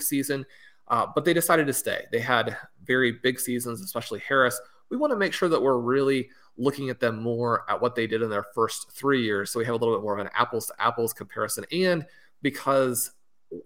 Season, 0.00 0.44
uh, 0.88 1.06
but 1.14 1.24
they 1.24 1.34
decided 1.34 1.66
to 1.66 1.72
stay. 1.72 2.06
They 2.12 2.20
had 2.20 2.56
very 2.84 3.12
big 3.12 3.38
seasons, 3.38 3.80
especially 3.80 4.20
Harris. 4.20 4.60
We 4.90 4.96
want 4.96 5.12
to 5.12 5.16
make 5.16 5.32
sure 5.32 5.48
that 5.48 5.60
we're 5.60 5.78
really 5.78 6.30
looking 6.56 6.90
at 6.90 6.98
them 6.98 7.22
more 7.22 7.64
at 7.70 7.80
what 7.80 7.94
they 7.94 8.06
did 8.06 8.22
in 8.22 8.30
their 8.30 8.46
first 8.54 8.90
three 8.90 9.22
years. 9.22 9.50
So 9.50 9.58
we 9.58 9.64
have 9.66 9.74
a 9.74 9.78
little 9.78 9.94
bit 9.94 10.02
more 10.02 10.18
of 10.18 10.24
an 10.24 10.30
apples 10.34 10.66
to 10.66 10.74
apples 10.78 11.12
comparison. 11.12 11.64
And 11.70 12.04
because 12.42 13.12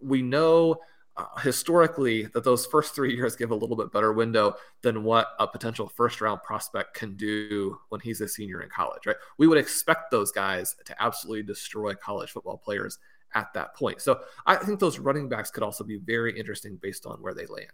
we 0.00 0.22
know 0.22 0.78
uh, 1.16 1.26
historically 1.40 2.24
that 2.26 2.44
those 2.44 2.64
first 2.66 2.94
three 2.94 3.14
years 3.14 3.36
give 3.36 3.50
a 3.50 3.54
little 3.54 3.76
bit 3.76 3.92
better 3.92 4.12
window 4.12 4.54
than 4.82 5.04
what 5.04 5.28
a 5.38 5.46
potential 5.46 5.88
first 5.88 6.20
round 6.20 6.42
prospect 6.42 6.94
can 6.94 7.16
do 7.16 7.78
when 7.90 8.00
he's 8.00 8.20
a 8.20 8.28
senior 8.28 8.62
in 8.62 8.68
college, 8.70 9.06
right? 9.06 9.16
We 9.38 9.46
would 9.46 9.58
expect 9.58 10.10
those 10.10 10.32
guys 10.32 10.74
to 10.84 11.02
absolutely 11.02 11.42
destroy 11.42 11.94
college 11.94 12.30
football 12.30 12.56
players 12.56 12.98
at 13.34 13.52
that 13.54 13.74
point. 13.74 14.00
So 14.00 14.20
I 14.46 14.56
think 14.56 14.80
those 14.80 14.98
running 14.98 15.28
backs 15.28 15.50
could 15.50 15.62
also 15.62 15.84
be 15.84 15.98
very 15.98 16.38
interesting 16.38 16.78
based 16.80 17.06
on 17.06 17.18
where 17.20 17.34
they 17.34 17.46
land. 17.46 17.70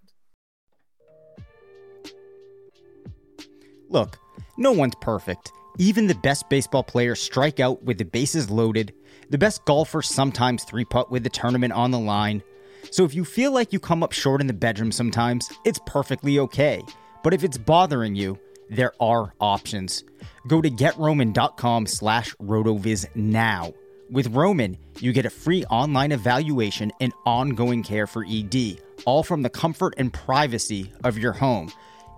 Look, 3.88 4.18
no 4.56 4.72
one's 4.72 4.94
perfect. 5.00 5.52
Even 5.78 6.06
the 6.06 6.14
best 6.16 6.48
baseball 6.48 6.82
players 6.82 7.20
strike 7.20 7.60
out 7.60 7.82
with 7.84 7.98
the 7.98 8.04
bases 8.04 8.50
loaded. 8.50 8.92
The 9.30 9.38
best 9.38 9.64
golfers 9.64 10.08
sometimes 10.08 10.64
three 10.64 10.84
putt 10.84 11.10
with 11.10 11.22
the 11.22 11.30
tournament 11.30 11.72
on 11.72 11.90
the 11.90 11.98
line. 11.98 12.42
So 12.90 13.04
if 13.04 13.14
you 13.14 13.24
feel 13.24 13.52
like 13.52 13.72
you 13.72 13.80
come 13.80 14.02
up 14.02 14.12
short 14.12 14.40
in 14.40 14.46
the 14.46 14.52
bedroom 14.52 14.92
sometimes, 14.92 15.50
it's 15.64 15.80
perfectly 15.86 16.38
okay. 16.40 16.82
But 17.22 17.34
if 17.34 17.44
it's 17.44 17.58
bothering 17.58 18.14
you, 18.14 18.38
there 18.70 18.92
are 19.00 19.32
options. 19.40 20.04
Go 20.46 20.60
to 20.60 20.70
getroman.com 20.70 21.86
slash 21.86 22.34
rotoviz 22.36 23.06
now. 23.14 23.72
With 24.10 24.28
Roman, 24.28 24.78
you 25.00 25.12
get 25.12 25.26
a 25.26 25.30
free 25.30 25.64
online 25.66 26.12
evaluation 26.12 26.90
and 26.98 27.12
ongoing 27.26 27.82
care 27.82 28.06
for 28.06 28.24
ED, 28.26 28.80
all 29.04 29.22
from 29.22 29.42
the 29.42 29.50
comfort 29.50 29.94
and 29.98 30.10
privacy 30.10 30.90
of 31.04 31.18
your 31.18 31.32
home. 31.32 31.70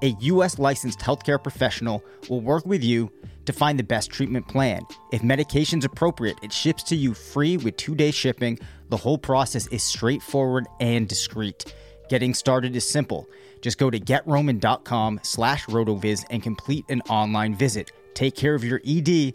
A 0.03 0.15
U.S. 0.21 0.61
licensed 0.61 1.01
healthcare 1.01 1.43
professional 1.43 2.05
will 2.29 2.41
work 2.41 2.65
with 2.65 2.85
you 2.85 3.11
to 3.45 3.53
find 3.53 3.77
the 3.77 3.83
best 3.83 4.11
treatment 4.11 4.47
plan. 4.47 4.83
If 5.13 5.25
medication's 5.25 5.85
appropriate, 5.85 6.39
it 6.43 6.53
ships 6.53 6.85
to 6.85 6.97
you 6.97 7.13
free 7.13 7.57
with 7.57 7.77
two-day 7.77 8.13
shipping. 8.13 8.61
The 8.89 8.97
whole 8.97 9.19
process 9.19 9.67
is 9.67 9.83
straightforward 9.83 10.69
and 10.79 11.09
discreet. 11.09 11.75
Getting 12.09 12.35
started 12.35 12.77
is 12.77 12.89
simple. 12.89 13.29
Just 13.63 13.79
go 13.79 13.91
to 13.91 13.99
getroman.com 13.99 15.21
slash 15.25 15.67
rotoviz 15.67 16.25
and 16.31 16.41
complete 16.41 16.85
an 16.89 17.03
online 17.03 17.57
visit. 17.57 17.91
Take 18.15 18.37
care 18.37 18.55
of 18.55 18.65
your 18.65 18.81
ED 18.87 19.35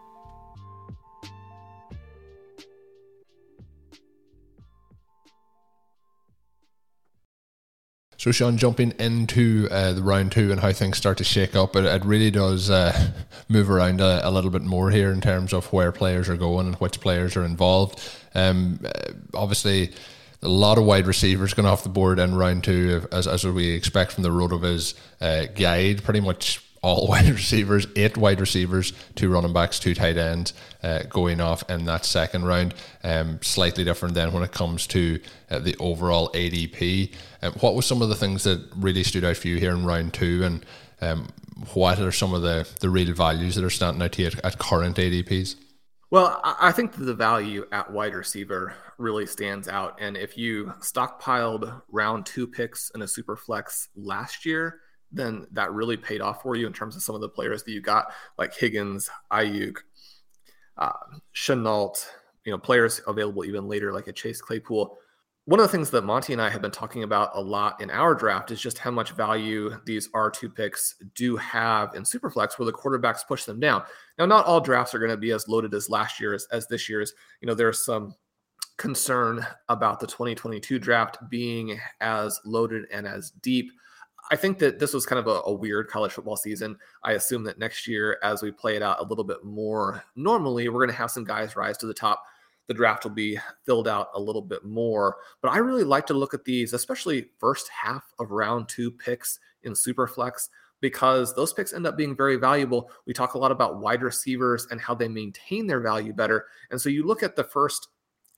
So, 8.21 8.31
Sean, 8.31 8.55
jumping 8.55 8.93
into 8.99 9.67
uh, 9.71 9.93
the 9.93 10.03
round 10.03 10.31
two 10.31 10.51
and 10.51 10.61
how 10.61 10.71
things 10.73 10.95
start 10.95 11.17
to 11.17 11.23
shake 11.23 11.55
up, 11.55 11.75
it, 11.75 11.85
it 11.85 12.05
really 12.05 12.29
does 12.29 12.69
uh, 12.69 13.09
move 13.49 13.67
around 13.67 13.99
a, 13.99 14.21
a, 14.23 14.29
little 14.29 14.51
bit 14.51 14.61
more 14.61 14.91
here 14.91 15.11
in 15.11 15.21
terms 15.21 15.53
of 15.53 15.73
where 15.73 15.91
players 15.91 16.29
are 16.29 16.37
going 16.37 16.67
and 16.67 16.75
which 16.75 17.01
players 17.01 17.35
are 17.35 17.43
involved. 17.43 17.99
Um, 18.35 18.79
uh, 18.85 19.13
obviously, 19.33 19.93
a 20.43 20.47
lot 20.47 20.77
of 20.77 20.83
wide 20.83 21.07
receivers 21.07 21.55
going 21.55 21.65
off 21.65 21.81
the 21.81 21.89
board 21.89 22.19
in 22.19 22.35
round 22.35 22.63
two, 22.63 23.07
as, 23.11 23.25
as 23.25 23.43
we 23.43 23.71
expect 23.71 24.11
from 24.11 24.21
the 24.21 24.29
Rotoviz 24.29 24.93
uh, 25.19 25.47
guide. 25.55 26.03
Pretty 26.03 26.19
much 26.19 26.63
all 26.81 27.07
wide 27.09 27.29
receivers, 27.29 27.87
eight 27.95 28.17
wide 28.17 28.39
receivers, 28.39 28.93
two 29.15 29.29
running 29.29 29.53
backs, 29.53 29.79
two 29.79 29.93
tight 29.93 30.17
ends 30.17 30.53
uh, 30.83 31.03
going 31.09 31.39
off 31.39 31.67
in 31.69 31.85
that 31.85 32.05
second 32.05 32.45
round. 32.45 32.73
Um, 33.03 33.39
slightly 33.41 33.83
different 33.83 34.15
than 34.15 34.33
when 34.33 34.43
it 34.43 34.51
comes 34.51 34.87
to 34.87 35.19
uh, 35.49 35.59
the 35.59 35.75
overall 35.77 36.29
ADP. 36.29 37.13
Um, 37.41 37.53
what 37.53 37.75
were 37.75 37.81
some 37.81 38.01
of 38.01 38.09
the 38.09 38.15
things 38.15 38.43
that 38.43 38.61
really 38.75 39.03
stood 39.03 39.23
out 39.23 39.37
for 39.37 39.47
you 39.47 39.57
here 39.57 39.71
in 39.71 39.85
round 39.85 40.13
two, 40.13 40.43
and 40.43 40.65
um, 41.01 41.27
what 41.73 41.99
are 41.99 42.11
some 42.11 42.33
of 42.33 42.41
the, 42.41 42.67
the 42.79 42.89
real 42.89 43.13
values 43.13 43.55
that 43.55 43.63
are 43.63 43.69
standing 43.69 44.01
out 44.01 44.13
to 44.13 44.21
you 44.21 44.27
at, 44.27 44.45
at 44.45 44.57
current 44.57 44.97
ADPs? 44.97 45.55
Well, 46.09 46.41
I 46.43 46.73
think 46.73 46.93
the 46.97 47.13
value 47.13 47.65
at 47.71 47.89
wide 47.89 48.13
receiver 48.13 48.75
really 48.97 49.25
stands 49.25 49.69
out. 49.69 49.97
And 50.01 50.17
if 50.17 50.37
you 50.37 50.73
stockpiled 50.81 51.81
round 51.89 52.25
two 52.25 52.47
picks 52.47 52.91
in 52.93 53.01
a 53.01 53.07
super 53.07 53.37
flex 53.37 53.87
last 53.95 54.45
year, 54.45 54.81
then 55.11 55.45
that 55.51 55.71
really 55.73 55.97
paid 55.97 56.21
off 56.21 56.41
for 56.41 56.55
you 56.55 56.67
in 56.67 56.73
terms 56.73 56.95
of 56.95 57.03
some 57.03 57.15
of 57.15 57.21
the 57.21 57.29
players 57.29 57.63
that 57.63 57.71
you 57.71 57.81
got, 57.81 58.11
like 58.37 58.55
Higgins, 58.55 59.09
Aiyuk, 59.31 59.77
uh, 60.77 60.91
Shenault, 61.35 62.05
you 62.45 62.51
know, 62.51 62.57
players 62.57 63.01
available 63.07 63.45
even 63.45 63.67
later, 63.67 63.93
like 63.93 64.07
a 64.07 64.13
Chase 64.13 64.41
Claypool. 64.41 64.97
One 65.45 65.59
of 65.59 65.65
the 65.65 65.71
things 65.71 65.89
that 65.89 66.03
Monty 66.03 66.33
and 66.33 66.41
I 66.41 66.49
have 66.49 66.61
been 66.61 66.71
talking 66.71 67.03
about 67.03 67.31
a 67.33 67.41
lot 67.41 67.81
in 67.81 67.89
our 67.89 68.13
draft 68.13 68.51
is 68.51 68.61
just 68.61 68.77
how 68.77 68.91
much 68.91 69.11
value 69.11 69.71
these 69.85 70.07
R2 70.09 70.55
picks 70.55 70.95
do 71.15 71.35
have 71.37 71.95
in 71.95 72.03
Superflex 72.03 72.57
where 72.57 72.67
the 72.67 72.73
quarterbacks 72.73 73.25
push 73.27 73.45
them 73.45 73.59
down. 73.59 73.83
Now, 74.19 74.27
not 74.27 74.45
all 74.45 74.61
drafts 74.61 74.93
are 74.93 74.99
going 74.99 75.11
to 75.11 75.17
be 75.17 75.31
as 75.31 75.47
loaded 75.47 75.73
as 75.73 75.89
last 75.89 76.19
year's, 76.19 76.47
as 76.51 76.67
this 76.67 76.87
year's. 76.87 77.13
You 77.41 77.47
know, 77.47 77.55
there's 77.55 77.83
some 77.83 78.13
concern 78.77 79.45
about 79.69 79.99
the 79.99 80.07
2022 80.07 80.79
draft 80.79 81.17
being 81.29 81.79
as 81.99 82.39
loaded 82.45 82.85
and 82.91 83.07
as 83.07 83.31
deep. 83.41 83.71
I 84.29 84.35
think 84.35 84.59
that 84.59 84.79
this 84.79 84.93
was 84.93 85.05
kind 85.05 85.19
of 85.19 85.27
a, 85.27 85.41
a, 85.45 85.53
weird 85.53 85.87
college 85.87 86.11
football 86.11 86.37
season. 86.37 86.77
I 87.03 87.13
assume 87.13 87.43
that 87.45 87.59
next 87.59 87.87
year, 87.87 88.17
as 88.23 88.41
we 88.41 88.51
play 88.51 88.75
it 88.75 88.83
out 88.83 88.99
a 88.99 89.03
little 89.03 89.23
bit 89.23 89.43
more 89.43 90.03
normally, 90.15 90.69
we're 90.69 90.79
going 90.79 90.89
to 90.89 91.01
have 91.01 91.11
some 91.11 91.23
guys 91.23 91.55
rise 91.55 91.77
to 91.79 91.87
the 91.87 91.93
top. 91.93 92.23
The 92.67 92.73
draft 92.73 93.03
will 93.03 93.11
be 93.11 93.37
filled 93.65 93.87
out 93.87 94.09
a 94.13 94.19
little 94.19 94.41
bit 94.41 94.63
more. 94.63 95.17
But 95.41 95.49
I 95.49 95.57
really 95.57 95.83
like 95.83 96.05
to 96.07 96.13
look 96.13 96.33
at 96.33 96.45
these, 96.45 96.73
especially 96.73 97.29
first 97.39 97.69
half 97.69 98.03
of 98.19 98.31
round 98.31 98.69
two 98.69 98.91
picks 98.91 99.39
in 99.63 99.73
Superflex, 99.73 100.47
because 100.79 101.35
those 101.35 101.53
picks 101.53 101.73
end 101.73 101.85
up 101.85 101.97
being 101.97 102.15
very 102.15 102.37
valuable. 102.37 102.89
We 103.05 103.13
talk 103.13 103.33
a 103.33 103.37
lot 103.37 103.51
about 103.51 103.79
wide 103.79 104.01
receivers 104.01 104.67
and 104.71 104.79
how 104.79 104.95
they 104.95 105.07
maintain 105.07 105.67
their 105.67 105.81
value 105.81 106.13
better. 106.13 106.45
And 106.69 106.79
so 106.79 106.89
you 106.89 107.05
look 107.05 107.23
at 107.23 107.35
the 107.35 107.43
first 107.43 107.89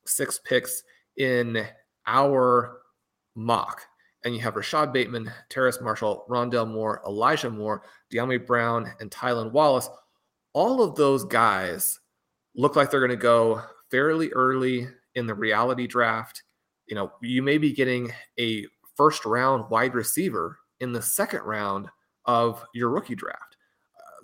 six 0.05 0.39
picks 0.39 0.83
in 1.17 1.65
our 2.07 2.79
mock 3.35 3.83
and 4.23 4.33
you 4.33 4.41
have 4.41 4.55
Rashod 4.55 4.93
Bateman, 4.93 5.31
Terrace 5.49 5.81
Marshall, 5.81 6.25
Rondale 6.29 6.69
Moore, 6.69 7.01
Elijah 7.05 7.49
Moore, 7.49 7.83
Dyami 8.11 8.45
Brown, 8.45 8.91
and 8.99 9.11
Tylan 9.11 9.51
Wallace. 9.51 9.89
All 10.53 10.81
of 10.81 10.95
those 10.95 11.25
guys 11.25 11.99
look 12.55 12.75
like 12.75 12.89
they're 12.89 12.99
going 12.99 13.09
to 13.09 13.15
go 13.17 13.61
fairly 13.91 14.29
early 14.29 14.87
in 15.15 15.27
the 15.27 15.33
reality 15.33 15.87
draft. 15.87 16.43
You 16.87 16.95
know, 16.95 17.11
you 17.21 17.41
may 17.41 17.57
be 17.57 17.73
getting 17.73 18.11
a 18.39 18.65
first 18.95 19.25
round 19.25 19.69
wide 19.69 19.95
receiver 19.95 20.57
in 20.79 20.93
the 20.93 21.01
second 21.01 21.41
round 21.41 21.87
of 22.25 22.63
your 22.73 22.89
rookie 22.89 23.15
draft. 23.15 23.57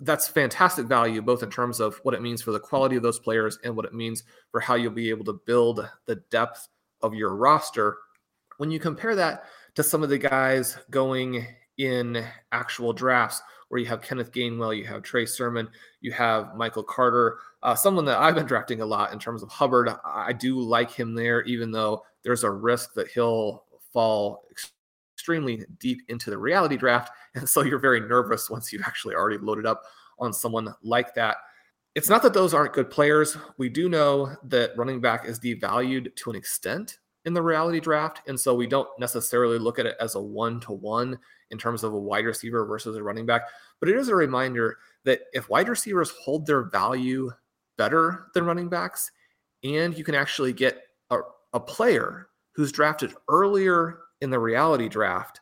that's 0.02 0.28
fantastic 0.28 0.86
value, 0.86 1.20
both 1.20 1.42
in 1.42 1.50
terms 1.50 1.78
of 1.78 2.00
what 2.04 2.14
it 2.14 2.22
means 2.22 2.40
for 2.40 2.52
the 2.52 2.60
quality 2.60 2.96
of 2.96 3.02
those 3.02 3.18
players 3.18 3.58
and 3.64 3.76
what 3.76 3.84
it 3.84 3.92
means 3.92 4.24
for 4.50 4.60
how 4.60 4.74
you'll 4.74 4.92
be 4.92 5.10
able 5.10 5.24
to 5.24 5.40
build 5.44 5.86
the 6.06 6.16
depth 6.30 6.68
of 7.02 7.14
your 7.14 7.36
roster. 7.36 7.98
When 8.56 8.70
you 8.70 8.78
compare 8.78 9.14
that 9.16 9.44
to 9.74 9.82
some 9.82 10.02
of 10.02 10.08
the 10.08 10.18
guys 10.18 10.78
going 10.90 11.46
in 11.78 12.24
actual 12.52 12.92
drafts 12.92 13.42
where 13.68 13.80
you 13.80 13.86
have 13.86 14.02
Kenneth 14.02 14.32
Gainwell, 14.32 14.76
you 14.76 14.84
have 14.84 15.02
Trey 15.02 15.24
Sermon, 15.24 15.68
you 16.00 16.10
have 16.12 16.56
Michael 16.56 16.82
Carter, 16.82 17.38
uh, 17.62 17.74
someone 17.74 18.04
that 18.06 18.18
I've 18.18 18.34
been 18.34 18.46
drafting 18.46 18.80
a 18.80 18.86
lot 18.86 19.12
in 19.12 19.18
terms 19.18 19.42
of 19.42 19.48
Hubbard. 19.48 19.88
I 20.04 20.32
do 20.32 20.58
like 20.58 20.90
him 20.90 21.14
there, 21.14 21.42
even 21.42 21.70
though 21.70 22.04
there's 22.24 22.42
a 22.42 22.50
risk 22.50 22.94
that 22.94 23.08
he'll 23.08 23.64
fall 23.92 24.44
extremely 25.14 25.64
deep 25.78 26.00
into 26.08 26.30
the 26.30 26.38
reality 26.38 26.76
draft. 26.76 27.12
And 27.36 27.48
so 27.48 27.62
you're 27.62 27.78
very 27.78 28.00
nervous 28.00 28.50
once 28.50 28.72
you've 28.72 28.82
actually 28.82 29.14
already 29.14 29.38
loaded 29.38 29.64
up 29.64 29.82
on 30.18 30.32
someone 30.32 30.74
like 30.82 31.14
that. 31.14 31.36
It's 31.94 32.08
not 32.08 32.22
that 32.24 32.34
those 32.34 32.54
aren't 32.54 32.72
good 32.72 32.90
players. 32.90 33.36
We 33.56 33.68
do 33.68 33.88
know 33.88 34.34
that 34.46 34.76
running 34.76 35.00
back 35.00 35.26
is 35.26 35.38
devalued 35.38 36.16
to 36.16 36.30
an 36.30 36.34
extent 36.34 36.98
in 37.30 37.34
the 37.34 37.40
reality 37.40 37.78
draft. 37.78 38.22
And 38.26 38.38
so 38.38 38.56
we 38.56 38.66
don't 38.66 38.88
necessarily 38.98 39.56
look 39.56 39.78
at 39.78 39.86
it 39.86 39.94
as 40.00 40.16
a 40.16 40.20
one 40.20 40.58
to 40.62 40.72
one 40.72 41.16
in 41.52 41.58
terms 41.58 41.84
of 41.84 41.92
a 41.92 41.98
wide 41.98 42.24
receiver 42.24 42.66
versus 42.66 42.96
a 42.96 43.02
running 43.04 43.24
back. 43.24 43.42
But 43.78 43.88
it 43.88 43.96
is 43.96 44.08
a 44.08 44.16
reminder 44.16 44.78
that 45.04 45.20
if 45.32 45.48
wide 45.48 45.68
receivers 45.68 46.10
hold 46.10 46.44
their 46.44 46.64
value 46.64 47.30
better 47.78 48.26
than 48.34 48.46
running 48.46 48.68
backs, 48.68 49.12
and 49.62 49.96
you 49.96 50.02
can 50.02 50.16
actually 50.16 50.52
get 50.52 50.82
a, 51.10 51.18
a 51.52 51.60
player 51.60 52.30
who's 52.56 52.72
drafted 52.72 53.14
earlier 53.28 54.00
in 54.22 54.30
the 54.30 54.38
reality 54.40 54.88
draft 54.88 55.40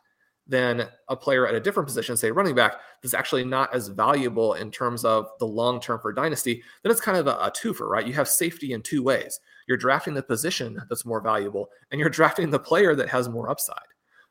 than 0.49 0.87
a 1.07 1.15
player 1.15 1.47
at 1.47 1.53
a 1.53 1.59
different 1.59 1.87
position, 1.87 2.17
say 2.17 2.31
running 2.31 2.55
back, 2.55 2.75
that's 3.01 3.13
actually 3.13 3.45
not 3.45 3.73
as 3.73 3.87
valuable 3.87 4.55
in 4.55 4.71
terms 4.71 5.05
of 5.05 5.29
the 5.39 5.45
long 5.45 5.79
term 5.79 5.99
for 5.99 6.11
dynasty, 6.11 6.63
then 6.83 6.91
it's 6.91 6.99
kind 6.99 7.17
of 7.17 7.27
a, 7.27 7.35
a 7.35 7.51
twofer, 7.51 7.87
right? 7.87 8.07
You 8.07 8.13
have 8.13 8.27
safety 8.27 8.73
in 8.73 8.81
two 8.81 9.03
ways. 9.03 9.39
You're 9.67 9.77
drafting 9.77 10.15
the 10.15 10.23
position 10.23 10.81
that's 10.89 11.05
more 11.05 11.21
valuable, 11.21 11.69
and 11.91 11.99
you're 11.99 12.09
drafting 12.19 12.49
the 12.49 12.59
player 12.59 12.95
that 12.95 13.09
has 13.09 13.29
more 13.29 13.49
upside. 13.49 13.77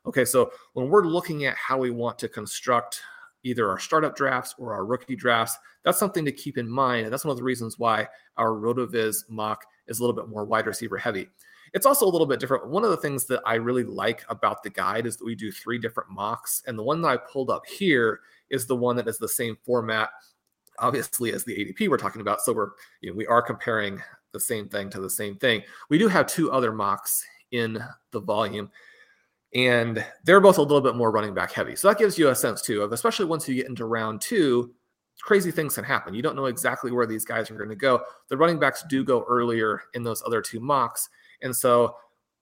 Okay, 0.05 0.25
so 0.25 0.51
when 0.73 0.89
we're 0.89 1.05
looking 1.05 1.45
at 1.45 1.55
how 1.55 1.77
we 1.77 1.89
want 1.89 2.19
to 2.19 2.27
construct 2.27 3.01
either 3.43 3.69
our 3.69 3.79
startup 3.79 4.15
drafts 4.15 4.53
or 4.57 4.73
our 4.73 4.85
rookie 4.85 5.15
drafts, 5.15 5.57
that's 5.83 5.97
something 5.97 6.25
to 6.25 6.31
keep 6.31 6.57
in 6.57 6.69
mind. 6.69 7.05
And 7.05 7.13
that's 7.13 7.23
one 7.23 7.31
of 7.31 7.37
the 7.37 7.43
reasons 7.43 7.79
why 7.79 8.07
our 8.37 8.51
RotoViz 8.51 9.29
mock 9.29 9.63
is 9.87 9.99
a 9.99 10.03
little 10.03 10.15
bit 10.15 10.29
more 10.29 10.45
wide 10.45 10.67
receiver 10.67 10.97
heavy. 10.97 11.29
It's 11.73 11.85
also 11.85 12.05
a 12.05 12.09
little 12.09 12.27
bit 12.27 12.39
different. 12.39 12.67
One 12.67 12.83
of 12.83 12.89
the 12.89 12.97
things 12.97 13.25
that 13.25 13.41
I 13.45 13.55
really 13.55 13.83
like 13.83 14.25
about 14.29 14.63
the 14.63 14.69
guide 14.69 15.05
is 15.05 15.17
that 15.17 15.25
we 15.25 15.35
do 15.35 15.51
three 15.51 15.77
different 15.77 16.09
mocks. 16.09 16.63
And 16.67 16.77
the 16.77 16.83
one 16.83 17.01
that 17.01 17.09
I 17.09 17.17
pulled 17.17 17.49
up 17.49 17.65
here 17.65 18.21
is 18.49 18.65
the 18.65 18.75
one 18.75 18.95
that 18.95 19.07
is 19.07 19.17
the 19.17 19.27
same 19.27 19.57
format, 19.65 20.09
obviously, 20.79 21.33
as 21.33 21.43
the 21.43 21.55
ADP 21.55 21.89
we're 21.89 21.97
talking 21.97 22.21
about. 22.21 22.41
So 22.41 22.53
we're, 22.53 22.71
you 23.01 23.09
know, 23.09 23.15
we 23.15 23.27
are 23.27 23.41
comparing 23.41 24.01
the 24.31 24.39
same 24.39 24.67
thing 24.67 24.89
to 24.91 24.99
the 24.99 25.09
same 25.09 25.35
thing. 25.35 25.63
We 25.89 25.97
do 25.97 26.07
have 26.07 26.27
two 26.27 26.51
other 26.51 26.71
mocks 26.71 27.25
in 27.51 27.83
the 28.11 28.19
volume, 28.19 28.69
and 29.55 30.05
they're 30.23 30.39
both 30.39 30.57
a 30.57 30.61
little 30.61 30.81
bit 30.81 30.95
more 30.95 31.11
running 31.11 31.33
back 31.33 31.51
heavy. 31.51 31.75
So 31.75 31.87
that 31.87 31.97
gives 31.97 32.17
you 32.17 32.29
a 32.29 32.35
sense 32.35 32.61
too 32.61 32.81
of, 32.81 32.91
especially 32.91 33.25
once 33.25 33.47
you 33.47 33.55
get 33.55 33.67
into 33.67 33.85
round 33.85 34.21
two, 34.21 34.73
crazy 35.21 35.51
things 35.51 35.75
can 35.75 35.83
happen. 35.83 36.13
You 36.13 36.21
don't 36.21 36.35
know 36.35 36.45
exactly 36.45 36.91
where 36.91 37.07
these 37.07 37.25
guys 37.25 37.49
are 37.51 37.57
going 37.57 37.69
to 37.69 37.75
go. 37.75 38.01
The 38.29 38.37
running 38.37 38.59
backs 38.59 38.83
do 38.87 39.03
go 39.03 39.25
earlier 39.27 39.81
in 39.93 40.03
those 40.03 40.23
other 40.25 40.41
two 40.41 40.59
mocks. 40.59 41.09
And 41.41 41.55
so 41.55 41.95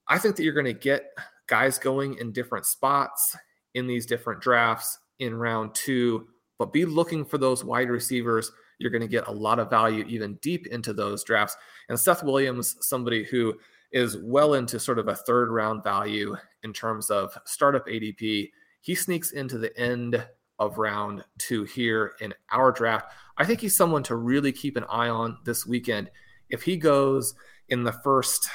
I 0.07 0.17
think 0.17 0.35
that 0.35 0.43
you're 0.43 0.53
going 0.53 0.65
to 0.65 0.73
get 0.73 1.05
guys 1.47 1.77
going 1.77 2.17
in 2.17 2.31
different 2.31 2.65
spots 2.65 3.35
in 3.73 3.87
these 3.87 4.05
different 4.05 4.41
drafts 4.41 4.97
in 5.19 5.35
round 5.35 5.73
two, 5.75 6.27
but 6.59 6.73
be 6.73 6.85
looking 6.85 7.23
for 7.25 7.37
those 7.37 7.63
wide 7.63 7.89
receivers. 7.89 8.51
You're 8.79 8.91
going 8.91 9.01
to 9.01 9.07
get 9.07 9.27
a 9.27 9.31
lot 9.31 9.59
of 9.59 9.69
value 9.69 10.03
even 10.07 10.35
deep 10.41 10.67
into 10.67 10.93
those 10.93 11.23
drafts. 11.23 11.55
And 11.89 11.99
Seth 11.99 12.23
Williams, 12.23 12.75
somebody 12.81 13.23
who 13.23 13.55
is 13.91 14.17
well 14.17 14.55
into 14.55 14.79
sort 14.79 14.99
of 14.99 15.07
a 15.07 15.15
third 15.15 15.49
round 15.49 15.83
value 15.83 16.35
in 16.63 16.73
terms 16.73 17.09
of 17.09 17.37
startup 17.45 17.87
ADP. 17.87 18.49
He 18.81 18.95
sneaks 18.95 19.31
into 19.31 19.57
the 19.57 19.77
end 19.77 20.25
of 20.59 20.77
round 20.77 21.23
two 21.37 21.63
here 21.63 22.13
in 22.19 22.33
our 22.51 22.71
draft. 22.71 23.13
I 23.37 23.45
think 23.45 23.61
he's 23.61 23.75
someone 23.75 24.03
to 24.03 24.15
really 24.15 24.51
keep 24.51 24.75
an 24.75 24.85
eye 24.89 25.09
on 25.09 25.37
this 25.45 25.65
weekend. 25.65 26.09
If 26.49 26.63
he 26.63 26.77
goes 26.77 27.35
in 27.69 27.83
the 27.83 27.91
first, 27.91 28.49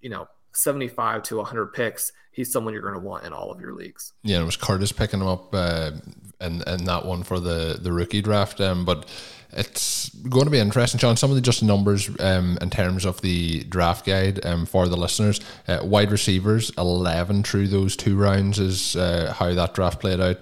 you 0.00 0.10
know, 0.10 0.28
75 0.52 1.22
to 1.24 1.36
100 1.36 1.72
picks, 1.72 2.12
he's 2.30 2.50
someone 2.52 2.72
you're 2.72 2.82
going 2.82 2.94
to 2.94 3.00
want 3.00 3.24
in 3.24 3.32
all 3.32 3.50
of 3.50 3.60
your 3.60 3.74
leagues. 3.74 4.12
Yeah, 4.22 4.40
it 4.40 4.44
was 4.44 4.56
Curtis 4.56 4.92
picking 4.92 5.20
him 5.20 5.26
up 5.26 5.54
uh, 5.54 5.92
and 6.40 6.66
and 6.66 6.86
that 6.86 7.04
one 7.04 7.22
for 7.22 7.40
the 7.40 7.78
the 7.80 7.92
rookie 7.92 8.22
draft. 8.22 8.60
Um, 8.60 8.84
but 8.84 9.06
it's 9.52 10.10
going 10.10 10.44
to 10.44 10.50
be 10.50 10.58
interesting, 10.58 10.98
Sean. 10.98 11.16
Some 11.16 11.30
of 11.30 11.36
the 11.36 11.42
just 11.42 11.62
numbers 11.62 12.10
um, 12.20 12.58
in 12.60 12.70
terms 12.70 13.04
of 13.04 13.20
the 13.20 13.64
draft 13.64 14.04
guide 14.04 14.44
um, 14.44 14.66
for 14.66 14.88
the 14.88 14.96
listeners. 14.96 15.40
Uh, 15.66 15.80
wide 15.82 16.10
receivers, 16.10 16.70
11 16.76 17.42
through 17.42 17.68
those 17.68 17.96
two 17.96 18.16
rounds 18.16 18.58
is 18.58 18.96
uh, 18.96 19.32
how 19.36 19.54
that 19.54 19.74
draft 19.74 20.00
played 20.00 20.20
out. 20.20 20.38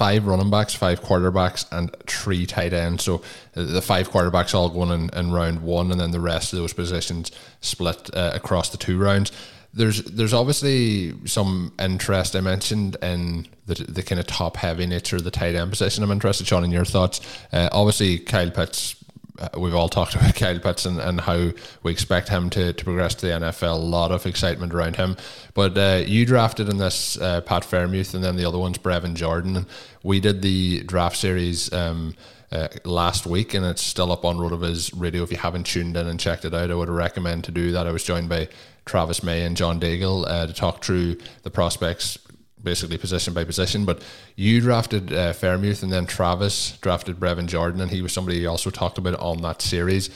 Five 0.00 0.26
running 0.26 0.48
backs, 0.48 0.72
five 0.72 1.02
quarterbacks, 1.02 1.66
and 1.70 1.94
three 2.06 2.46
tight 2.46 2.72
ends. 2.72 3.04
So 3.04 3.16
uh, 3.54 3.64
the 3.64 3.82
five 3.82 4.08
quarterbacks 4.08 4.54
all 4.54 4.70
going 4.70 4.90
in, 4.90 5.10
in 5.10 5.30
round 5.30 5.60
one, 5.60 5.90
and 5.90 6.00
then 6.00 6.10
the 6.10 6.20
rest 6.20 6.54
of 6.54 6.58
those 6.58 6.72
positions 6.72 7.30
split 7.60 8.08
uh, 8.14 8.30
across 8.32 8.70
the 8.70 8.78
two 8.78 8.96
rounds 8.96 9.30
there's 9.72 10.02
there's 10.04 10.34
obviously 10.34 11.14
some 11.26 11.72
interest 11.78 12.34
I 12.34 12.40
mentioned 12.40 12.96
in 13.02 13.46
the 13.66 13.74
the 13.74 14.02
kind 14.02 14.18
of 14.18 14.26
top 14.26 14.56
heavy 14.56 14.86
nature 14.86 15.16
of 15.16 15.24
the 15.24 15.30
tight 15.30 15.54
end 15.54 15.70
position. 15.70 16.02
I'm 16.02 16.10
interested, 16.10 16.46
Sean, 16.46 16.64
in 16.64 16.72
your 16.72 16.84
thoughts. 16.84 17.20
Uh, 17.52 17.68
obviously, 17.72 18.18
Kyle 18.18 18.50
Pitts. 18.50 18.96
Uh, 19.40 19.48
we've 19.58 19.74
all 19.74 19.88
talked 19.88 20.14
about 20.16 20.34
Kyle 20.34 20.58
Pitts 20.58 20.86
and, 20.86 21.00
and 21.00 21.20
how 21.20 21.50
we 21.82 21.92
expect 21.92 22.28
him 22.28 22.50
to, 22.50 22.72
to 22.72 22.84
progress 22.84 23.14
to 23.16 23.26
the 23.26 23.32
NFL. 23.32 23.74
A 23.74 23.76
lot 23.76 24.12
of 24.12 24.26
excitement 24.26 24.74
around 24.74 24.96
him. 24.96 25.16
But 25.54 25.76
uh, 25.76 26.02
you 26.06 26.26
drafted 26.26 26.68
in 26.68 26.78
this 26.78 27.18
uh, 27.18 27.40
Pat 27.40 27.62
Freiermuth, 27.62 28.14
and 28.14 28.22
then 28.22 28.36
the 28.36 28.44
other 28.44 28.58
one's 28.58 28.78
Brevin 28.78 29.14
Jordan. 29.14 29.66
We 30.02 30.20
did 30.20 30.42
the 30.42 30.82
draft 30.82 31.16
series. 31.16 31.72
Um, 31.72 32.14
uh, 32.52 32.66
last 32.84 33.26
week, 33.26 33.54
and 33.54 33.64
it's 33.64 33.80
still 33.80 34.10
up 34.10 34.24
on 34.24 34.36
Rotoviz 34.36 34.92
Radio. 34.96 35.22
If 35.22 35.30
you 35.30 35.36
haven't 35.36 35.66
tuned 35.66 35.96
in 35.96 36.08
and 36.08 36.18
checked 36.18 36.44
it 36.44 36.52
out, 36.52 36.72
I 36.72 36.74
would 36.74 36.88
recommend 36.88 37.44
to 37.44 37.52
do 37.52 37.70
that. 37.70 37.86
I 37.86 37.92
was 37.92 38.02
joined 38.02 38.28
by 38.28 38.48
Travis 38.86 39.22
May 39.22 39.44
and 39.44 39.56
John 39.56 39.78
Daigle 39.78 40.26
uh, 40.26 40.48
to 40.48 40.52
talk 40.52 40.82
through 40.82 41.18
the 41.44 41.50
prospects, 41.50 42.18
basically 42.62 42.98
position 42.98 43.34
by 43.34 43.44
position. 43.44 43.84
But 43.84 44.02
you 44.36 44.60
drafted 44.60 45.12
uh, 45.12 45.34
and 45.42 45.92
then 45.92 46.06
Travis 46.06 46.78
drafted 46.80 47.18
Brevin 47.18 47.46
Jordan, 47.46 47.80
and 47.80 47.90
he 47.90 48.02
was 48.02 48.12
somebody 48.12 48.38
you 48.38 48.48
also 48.48 48.70
talked 48.70 48.98
about 48.98 49.18
on 49.18 49.42
that 49.42 49.62
series. 49.62 50.10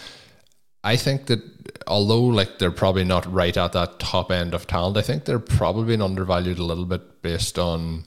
I 0.82 0.96
think 0.96 1.26
that 1.26 1.42
although 1.86 2.24
like 2.24 2.58
they're 2.58 2.70
probably 2.70 3.04
not 3.04 3.30
right 3.32 3.56
at 3.56 3.72
that 3.72 3.98
top 3.98 4.30
end 4.30 4.54
of 4.54 4.66
talent, 4.66 4.98
I 4.98 5.02
think 5.02 5.24
they're 5.24 5.38
probably 5.38 5.86
been 5.86 6.02
undervalued 6.02 6.58
a 6.58 6.64
little 6.64 6.84
bit 6.84 7.22
based 7.22 7.58
on 7.58 8.04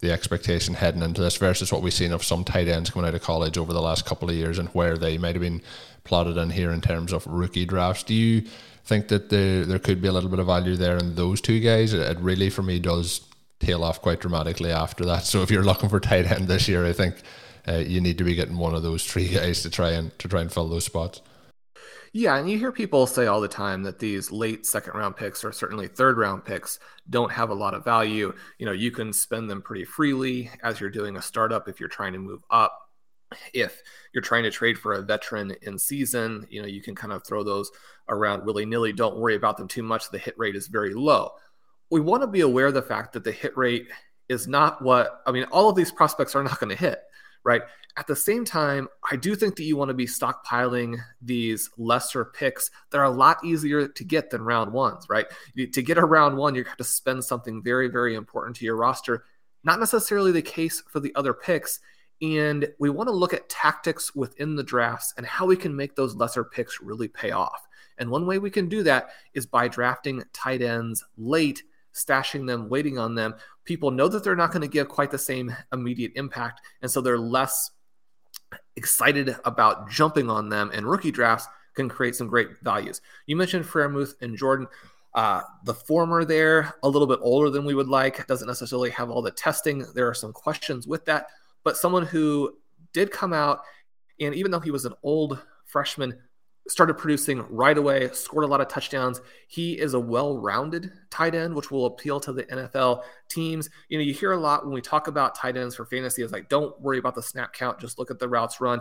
the 0.00 0.12
expectation 0.12 0.74
heading 0.74 1.02
into 1.02 1.20
this 1.20 1.36
versus 1.36 1.72
what 1.72 1.82
we've 1.82 1.92
seen 1.92 2.12
of 2.12 2.24
some 2.24 2.44
tight 2.44 2.68
ends 2.68 2.90
coming 2.90 3.08
out 3.08 3.14
of 3.14 3.22
college 3.22 3.56
over 3.56 3.72
the 3.72 3.80
last 3.80 4.04
couple 4.04 4.28
of 4.28 4.34
years 4.34 4.58
and 4.58 4.68
where 4.70 4.98
they 4.98 5.16
might 5.16 5.34
have 5.34 5.42
been 5.42 5.62
plotted 6.04 6.36
in 6.36 6.50
here 6.50 6.72
in 6.72 6.80
terms 6.80 7.12
of 7.12 7.26
rookie 7.26 7.64
drafts. 7.64 8.02
Do 8.02 8.14
you 8.14 8.42
think 8.84 9.08
that 9.08 9.30
there 9.30 9.64
there 9.64 9.78
could 9.78 10.02
be 10.02 10.08
a 10.08 10.12
little 10.12 10.30
bit 10.30 10.40
of 10.40 10.46
value 10.46 10.76
there 10.76 10.98
in 10.98 11.14
those 11.14 11.40
two 11.40 11.60
guys? 11.60 11.92
It 11.92 12.18
really 12.18 12.50
for 12.50 12.62
me 12.62 12.78
does 12.78 13.20
tail 13.62 13.84
off 13.84 14.02
quite 14.02 14.20
dramatically 14.20 14.70
after 14.70 15.04
that. 15.06 15.24
So 15.24 15.42
if 15.42 15.50
you're 15.50 15.64
looking 15.64 15.88
for 15.88 16.00
tight 16.00 16.30
end 16.30 16.48
this 16.48 16.68
year, 16.68 16.84
I 16.84 16.92
think 16.92 17.16
uh, 17.66 17.76
you 17.76 18.00
need 18.00 18.18
to 18.18 18.24
be 18.24 18.34
getting 18.34 18.58
one 18.58 18.74
of 18.74 18.82
those 18.82 19.04
three 19.04 19.28
guys 19.34 19.62
to 19.62 19.70
try 19.70 19.90
and 19.90 20.16
to 20.18 20.28
try 20.28 20.40
and 20.40 20.52
fill 20.52 20.68
those 20.68 20.84
spots. 20.84 21.22
Yeah, 22.14 22.36
and 22.36 22.50
you 22.50 22.58
hear 22.58 22.72
people 22.72 23.06
say 23.06 23.26
all 23.26 23.40
the 23.40 23.48
time 23.48 23.84
that 23.84 23.98
these 23.98 24.30
late 24.30 24.66
second 24.66 24.92
round 24.94 25.16
picks 25.16 25.42
or 25.44 25.50
certainly 25.50 25.88
third 25.88 26.18
round 26.18 26.44
picks 26.44 26.78
don't 27.08 27.32
have 27.32 27.48
a 27.48 27.54
lot 27.54 27.72
of 27.72 27.84
value. 27.84 28.34
You 28.58 28.66
know, 28.66 28.72
you 28.72 28.90
can 28.90 29.14
spend 29.14 29.48
them 29.48 29.62
pretty 29.62 29.86
freely 29.86 30.50
as 30.62 30.78
you're 30.78 30.90
doing 30.90 31.16
a 31.16 31.22
startup 31.22 31.68
if 31.68 31.80
you're 31.80 31.88
trying 31.88 32.12
to 32.12 32.18
move 32.18 32.42
up. 32.50 32.78
If 33.54 33.80
you're 34.12 34.20
trying 34.20 34.42
to 34.42 34.50
trade 34.50 34.78
for 34.78 34.92
a 34.92 35.00
veteran 35.00 35.56
in 35.62 35.78
season, 35.78 36.46
you 36.50 36.60
know, 36.60 36.68
you 36.68 36.82
can 36.82 36.94
kind 36.94 37.14
of 37.14 37.24
throw 37.26 37.42
those 37.42 37.70
around 38.10 38.44
willy 38.44 38.66
nilly. 38.66 38.92
Don't 38.92 39.16
worry 39.16 39.36
about 39.36 39.56
them 39.56 39.68
too 39.68 39.82
much. 39.82 40.10
The 40.10 40.18
hit 40.18 40.34
rate 40.36 40.54
is 40.54 40.66
very 40.66 40.92
low. 40.92 41.30
We 41.92 42.00
want 42.00 42.22
to 42.22 42.26
be 42.26 42.40
aware 42.40 42.66
of 42.66 42.74
the 42.74 42.82
fact 42.82 43.12
that 43.12 43.22
the 43.22 43.30
hit 43.30 43.56
rate 43.56 43.86
is 44.28 44.48
not 44.48 44.82
what, 44.82 45.22
I 45.26 45.30
mean, 45.30 45.44
all 45.52 45.68
of 45.68 45.76
these 45.76 45.92
prospects 45.92 46.34
are 46.34 46.42
not 46.42 46.58
going 46.58 46.70
to 46.70 46.76
hit 46.76 47.02
right? 47.44 47.62
At 47.96 48.06
the 48.06 48.16
same 48.16 48.44
time, 48.44 48.88
I 49.10 49.16
do 49.16 49.34
think 49.34 49.56
that 49.56 49.64
you 49.64 49.76
want 49.76 49.88
to 49.88 49.94
be 49.94 50.06
stockpiling 50.06 50.98
these 51.20 51.70
lesser 51.76 52.24
picks 52.24 52.70
that 52.90 52.98
are 52.98 53.04
a 53.04 53.10
lot 53.10 53.44
easier 53.44 53.86
to 53.86 54.04
get 54.04 54.30
than 54.30 54.42
round 54.42 54.72
ones, 54.72 55.06
right? 55.10 55.26
To 55.56 55.82
get 55.82 55.98
a 55.98 56.04
round 56.04 56.36
one, 56.36 56.54
you 56.54 56.64
have 56.64 56.76
to 56.78 56.84
spend 56.84 57.24
something 57.24 57.62
very, 57.62 57.88
very 57.88 58.14
important 58.14 58.56
to 58.56 58.64
your 58.64 58.76
roster. 58.76 59.24
Not 59.64 59.78
necessarily 59.78 60.32
the 60.32 60.42
case 60.42 60.82
for 60.88 61.00
the 61.00 61.14
other 61.14 61.34
picks. 61.34 61.80
And 62.22 62.68
we 62.78 62.88
want 62.88 63.08
to 63.08 63.14
look 63.14 63.34
at 63.34 63.48
tactics 63.48 64.14
within 64.14 64.54
the 64.54 64.62
drafts 64.62 65.12
and 65.16 65.26
how 65.26 65.44
we 65.44 65.56
can 65.56 65.74
make 65.74 65.94
those 65.94 66.14
lesser 66.14 66.44
picks 66.44 66.80
really 66.80 67.08
pay 67.08 67.32
off. 67.32 67.66
And 67.98 68.10
one 68.10 68.26
way 68.26 68.38
we 68.38 68.50
can 68.50 68.68
do 68.68 68.82
that 68.84 69.10
is 69.34 69.44
by 69.44 69.68
drafting 69.68 70.22
tight 70.32 70.62
ends 70.62 71.04
late 71.18 71.62
stashing 71.94 72.46
them, 72.46 72.68
waiting 72.68 72.98
on 72.98 73.14
them. 73.14 73.34
People 73.64 73.90
know 73.90 74.08
that 74.08 74.24
they're 74.24 74.36
not 74.36 74.50
going 74.50 74.62
to 74.62 74.68
give 74.68 74.88
quite 74.88 75.10
the 75.10 75.18
same 75.18 75.54
immediate 75.72 76.12
impact. 76.16 76.60
And 76.80 76.90
so 76.90 77.00
they're 77.00 77.18
less 77.18 77.70
excited 78.76 79.36
about 79.44 79.90
jumping 79.90 80.30
on 80.30 80.48
them. 80.48 80.70
And 80.72 80.86
rookie 80.86 81.10
drafts 81.10 81.46
can 81.74 81.88
create 81.88 82.16
some 82.16 82.28
great 82.28 82.60
values. 82.62 83.00
You 83.26 83.36
mentioned 83.36 83.64
Freiermuth 83.64 84.14
and 84.20 84.36
Jordan. 84.36 84.66
Uh, 85.14 85.42
the 85.64 85.74
former 85.74 86.24
there, 86.24 86.74
a 86.82 86.88
little 86.88 87.06
bit 87.06 87.18
older 87.22 87.50
than 87.50 87.64
we 87.66 87.74
would 87.74 87.88
like, 87.88 88.26
doesn't 88.26 88.48
necessarily 88.48 88.90
have 88.90 89.10
all 89.10 89.20
the 89.20 89.30
testing. 89.30 89.84
There 89.94 90.08
are 90.08 90.14
some 90.14 90.32
questions 90.32 90.86
with 90.86 91.04
that. 91.04 91.26
But 91.64 91.76
someone 91.76 92.06
who 92.06 92.56
did 92.92 93.10
come 93.10 93.32
out, 93.32 93.60
and 94.20 94.34
even 94.34 94.50
though 94.50 94.60
he 94.60 94.70
was 94.70 94.86
an 94.86 94.94
old 95.02 95.38
freshman, 95.66 96.18
started 96.68 96.94
producing 96.94 97.44
right 97.48 97.76
away, 97.76 98.08
scored 98.12 98.44
a 98.44 98.46
lot 98.46 98.60
of 98.60 98.68
touchdowns. 98.68 99.20
He 99.48 99.78
is 99.78 99.94
a 99.94 100.00
well-rounded 100.00 100.92
tight 101.10 101.34
end, 101.34 101.54
which 101.54 101.70
will 101.70 101.86
appeal 101.86 102.20
to 102.20 102.32
the 102.32 102.44
NFL 102.44 103.02
teams. 103.28 103.68
You 103.88 103.98
know, 103.98 104.04
you 104.04 104.14
hear 104.14 104.32
a 104.32 104.36
lot 104.36 104.64
when 104.64 104.72
we 104.72 104.80
talk 104.80 105.08
about 105.08 105.34
tight 105.34 105.56
ends 105.56 105.74
for 105.74 105.84
fantasy, 105.84 106.22
is 106.22 106.32
like, 106.32 106.48
don't 106.48 106.78
worry 106.80 106.98
about 106.98 107.14
the 107.14 107.22
snap 107.22 107.52
count, 107.52 107.80
just 107.80 107.98
look 107.98 108.10
at 108.10 108.18
the 108.18 108.28
routes 108.28 108.60
run. 108.60 108.80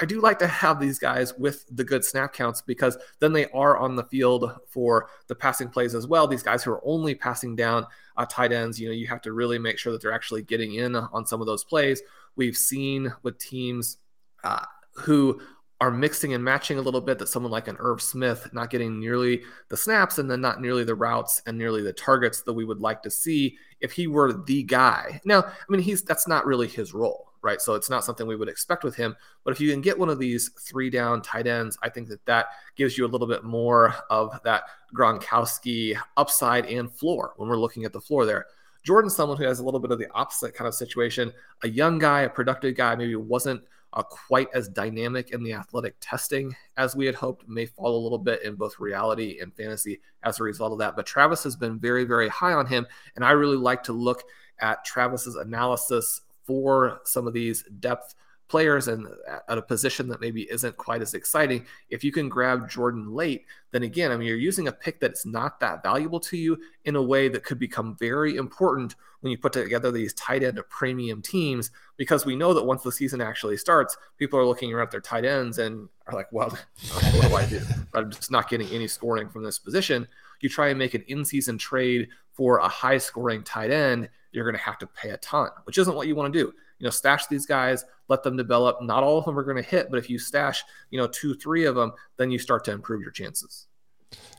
I 0.00 0.06
do 0.06 0.20
like 0.20 0.38
to 0.38 0.46
have 0.46 0.80
these 0.80 0.98
guys 0.98 1.34
with 1.36 1.66
the 1.70 1.84
good 1.84 2.04
snap 2.04 2.32
counts 2.32 2.62
because 2.62 2.96
then 3.20 3.32
they 3.32 3.46
are 3.50 3.76
on 3.76 3.94
the 3.94 4.04
field 4.04 4.50
for 4.66 5.08
the 5.26 5.34
passing 5.34 5.68
plays 5.68 5.94
as 5.94 6.06
well. 6.06 6.26
These 6.26 6.42
guys 6.42 6.62
who 6.62 6.70
are 6.70 6.80
only 6.84 7.14
passing 7.14 7.54
down 7.54 7.86
uh, 8.16 8.24
tight 8.26 8.52
ends, 8.52 8.80
you 8.80 8.88
know, 8.88 8.94
you 8.94 9.06
have 9.08 9.20
to 9.22 9.32
really 9.32 9.58
make 9.58 9.78
sure 9.78 9.92
that 9.92 10.00
they're 10.00 10.12
actually 10.12 10.42
getting 10.42 10.74
in 10.74 10.96
on 10.96 11.26
some 11.26 11.42
of 11.42 11.46
those 11.46 11.64
plays. 11.64 12.00
We've 12.36 12.56
seen 12.56 13.12
with 13.22 13.38
teams 13.38 13.98
uh, 14.44 14.64
who 14.94 15.40
are 15.82 15.90
mixing 15.90 16.32
and 16.32 16.44
matching 16.44 16.78
a 16.78 16.80
little 16.80 17.00
bit 17.00 17.18
that 17.18 17.26
someone 17.26 17.50
like 17.50 17.66
an 17.66 17.76
Irv 17.80 18.00
Smith 18.00 18.48
not 18.52 18.70
getting 18.70 19.00
nearly 19.00 19.42
the 19.68 19.76
snaps 19.76 20.18
and 20.18 20.30
then 20.30 20.40
not 20.40 20.60
nearly 20.60 20.84
the 20.84 20.94
routes 20.94 21.42
and 21.44 21.58
nearly 21.58 21.82
the 21.82 21.92
targets 21.92 22.42
that 22.42 22.52
we 22.52 22.64
would 22.64 22.78
like 22.78 23.02
to 23.02 23.10
see 23.10 23.58
if 23.80 23.90
he 23.90 24.06
were 24.06 24.32
the 24.32 24.62
guy. 24.62 25.20
Now, 25.24 25.42
I 25.42 25.64
mean, 25.68 25.80
he's 25.80 26.02
that's 26.02 26.28
not 26.28 26.46
really 26.46 26.68
his 26.68 26.94
role, 26.94 27.32
right? 27.42 27.60
So 27.60 27.74
it's 27.74 27.90
not 27.90 28.04
something 28.04 28.28
we 28.28 28.36
would 28.36 28.48
expect 28.48 28.84
with 28.84 28.94
him. 28.94 29.16
But 29.42 29.54
if 29.54 29.60
you 29.60 29.72
can 29.72 29.80
get 29.80 29.98
one 29.98 30.08
of 30.08 30.20
these 30.20 30.50
three 30.60 30.88
down 30.88 31.20
tight 31.20 31.48
ends, 31.48 31.76
I 31.82 31.88
think 31.88 32.08
that 32.10 32.24
that 32.26 32.46
gives 32.76 32.96
you 32.96 33.04
a 33.04 33.08
little 33.08 33.26
bit 33.26 33.42
more 33.42 33.92
of 34.08 34.38
that 34.44 34.62
Gronkowski 34.94 35.98
upside 36.16 36.66
and 36.66 36.92
floor 36.92 37.32
when 37.38 37.48
we're 37.48 37.56
looking 37.56 37.84
at 37.84 37.92
the 37.92 38.00
floor 38.00 38.24
there. 38.24 38.46
Jordan's 38.84 39.16
someone 39.16 39.36
who 39.36 39.44
has 39.46 39.58
a 39.58 39.64
little 39.64 39.80
bit 39.80 39.90
of 39.90 39.98
the 39.98 40.12
opposite 40.12 40.54
kind 40.54 40.68
of 40.68 40.76
situation. 40.76 41.32
A 41.64 41.68
young 41.68 41.98
guy, 41.98 42.20
a 42.20 42.30
productive 42.30 42.76
guy, 42.76 42.94
maybe 42.94 43.16
wasn't 43.16 43.64
uh, 43.92 44.02
quite 44.02 44.48
as 44.54 44.68
dynamic 44.68 45.30
in 45.30 45.42
the 45.42 45.52
athletic 45.52 45.94
testing 46.00 46.54
as 46.76 46.96
we 46.96 47.06
had 47.06 47.14
hoped, 47.14 47.48
may 47.48 47.66
fall 47.66 47.96
a 47.96 48.02
little 48.02 48.18
bit 48.18 48.42
in 48.42 48.54
both 48.54 48.80
reality 48.80 49.38
and 49.40 49.54
fantasy 49.54 50.00
as 50.22 50.40
a 50.40 50.42
result 50.42 50.72
of 50.72 50.78
that. 50.78 50.96
But 50.96 51.06
Travis 51.06 51.44
has 51.44 51.56
been 51.56 51.78
very, 51.78 52.04
very 52.04 52.28
high 52.28 52.52
on 52.52 52.66
him. 52.66 52.86
And 53.16 53.24
I 53.24 53.32
really 53.32 53.56
like 53.56 53.82
to 53.84 53.92
look 53.92 54.24
at 54.60 54.84
Travis's 54.84 55.36
analysis 55.36 56.22
for 56.44 57.00
some 57.04 57.26
of 57.26 57.32
these 57.32 57.64
depth 57.80 58.14
players 58.52 58.86
and 58.86 59.08
at 59.48 59.56
a 59.56 59.62
position 59.62 60.06
that 60.08 60.20
maybe 60.20 60.42
isn't 60.50 60.76
quite 60.76 61.00
as 61.00 61.14
exciting, 61.14 61.64
if 61.88 62.04
you 62.04 62.12
can 62.12 62.28
grab 62.28 62.68
Jordan 62.68 63.10
late, 63.10 63.46
then 63.70 63.82
again, 63.82 64.12
I 64.12 64.16
mean, 64.18 64.28
you're 64.28 64.36
using 64.36 64.68
a 64.68 64.72
pick 64.72 65.00
that's 65.00 65.24
not 65.24 65.58
that 65.60 65.82
valuable 65.82 66.20
to 66.20 66.36
you 66.36 66.58
in 66.84 66.94
a 66.94 67.02
way 67.02 67.28
that 67.28 67.44
could 67.44 67.58
become 67.58 67.96
very 67.98 68.36
important 68.36 68.94
when 69.22 69.30
you 69.30 69.38
put 69.38 69.54
together 69.54 69.90
these 69.90 70.12
tight 70.12 70.42
end 70.42 70.60
premium 70.68 71.22
teams, 71.22 71.70
because 71.96 72.26
we 72.26 72.36
know 72.36 72.52
that 72.52 72.62
once 72.62 72.82
the 72.82 72.92
season 72.92 73.22
actually 73.22 73.56
starts, 73.56 73.96
people 74.18 74.38
are 74.38 74.44
looking 74.44 74.70
around 74.70 74.88
at 74.88 74.90
their 74.90 75.00
tight 75.00 75.24
ends 75.24 75.56
and 75.56 75.88
are 76.06 76.14
like, 76.14 76.30
well, 76.30 76.50
what 76.92 77.28
do 77.28 77.34
I 77.34 77.46
do? 77.46 77.60
I'm 77.94 78.10
just 78.10 78.30
not 78.30 78.50
getting 78.50 78.68
any 78.68 78.86
scoring 78.86 79.30
from 79.30 79.44
this 79.44 79.58
position. 79.58 80.06
You 80.40 80.50
try 80.50 80.68
and 80.68 80.78
make 80.78 80.92
an 80.92 81.04
in 81.06 81.24
season 81.24 81.56
trade 81.56 82.08
for 82.34 82.58
a 82.58 82.68
high 82.68 82.98
scoring 82.98 83.42
tight 83.42 83.70
end, 83.70 84.08
you're 84.32 84.44
going 84.44 84.56
to 84.56 84.62
have 84.62 84.78
to 84.78 84.86
pay 84.86 85.10
a 85.10 85.16
ton, 85.18 85.50
which 85.64 85.78
isn't 85.78 85.94
what 85.94 86.06
you 86.06 86.14
want 86.14 86.32
to 86.32 86.38
do 86.38 86.52
you 86.82 86.86
know, 86.86 86.90
stash 86.90 87.28
these 87.28 87.46
guys, 87.46 87.84
let 88.08 88.24
them 88.24 88.36
develop. 88.36 88.82
Not 88.82 89.04
all 89.04 89.16
of 89.16 89.24
them 89.24 89.38
are 89.38 89.44
going 89.44 89.56
to 89.56 89.62
hit, 89.62 89.86
but 89.88 89.98
if 89.98 90.10
you 90.10 90.18
stash, 90.18 90.64
you 90.90 90.98
know, 90.98 91.06
two, 91.06 91.32
three 91.32 91.64
of 91.64 91.76
them, 91.76 91.92
then 92.16 92.32
you 92.32 92.40
start 92.40 92.64
to 92.64 92.72
improve 92.72 93.00
your 93.02 93.12
chances. 93.12 93.68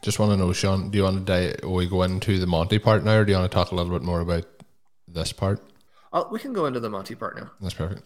Just 0.01 0.19
want 0.19 0.33
to 0.33 0.37
know, 0.37 0.51
Sean, 0.51 0.89
do 0.89 0.97
you 0.97 1.05
want 1.05 1.25
to 1.25 1.53
di- 1.61 1.65
we 1.65 1.87
go 1.87 2.03
into 2.03 2.39
the 2.39 2.45
Monty 2.45 2.79
part 2.79 3.05
now, 3.05 3.15
or 3.15 3.23
do 3.23 3.31
you 3.31 3.37
want 3.37 3.49
to 3.49 3.55
talk 3.55 3.71
a 3.71 3.75
little 3.75 3.93
bit 3.93 4.01
more 4.01 4.19
about 4.19 4.45
this 5.07 5.31
part? 5.31 5.61
Uh, 6.11 6.25
we 6.29 6.37
can 6.37 6.51
go 6.51 6.65
into 6.65 6.81
the 6.81 6.89
Monty 6.89 7.15
part 7.15 7.37
now. 7.37 7.49
That's 7.61 7.75
perfect. 7.75 8.03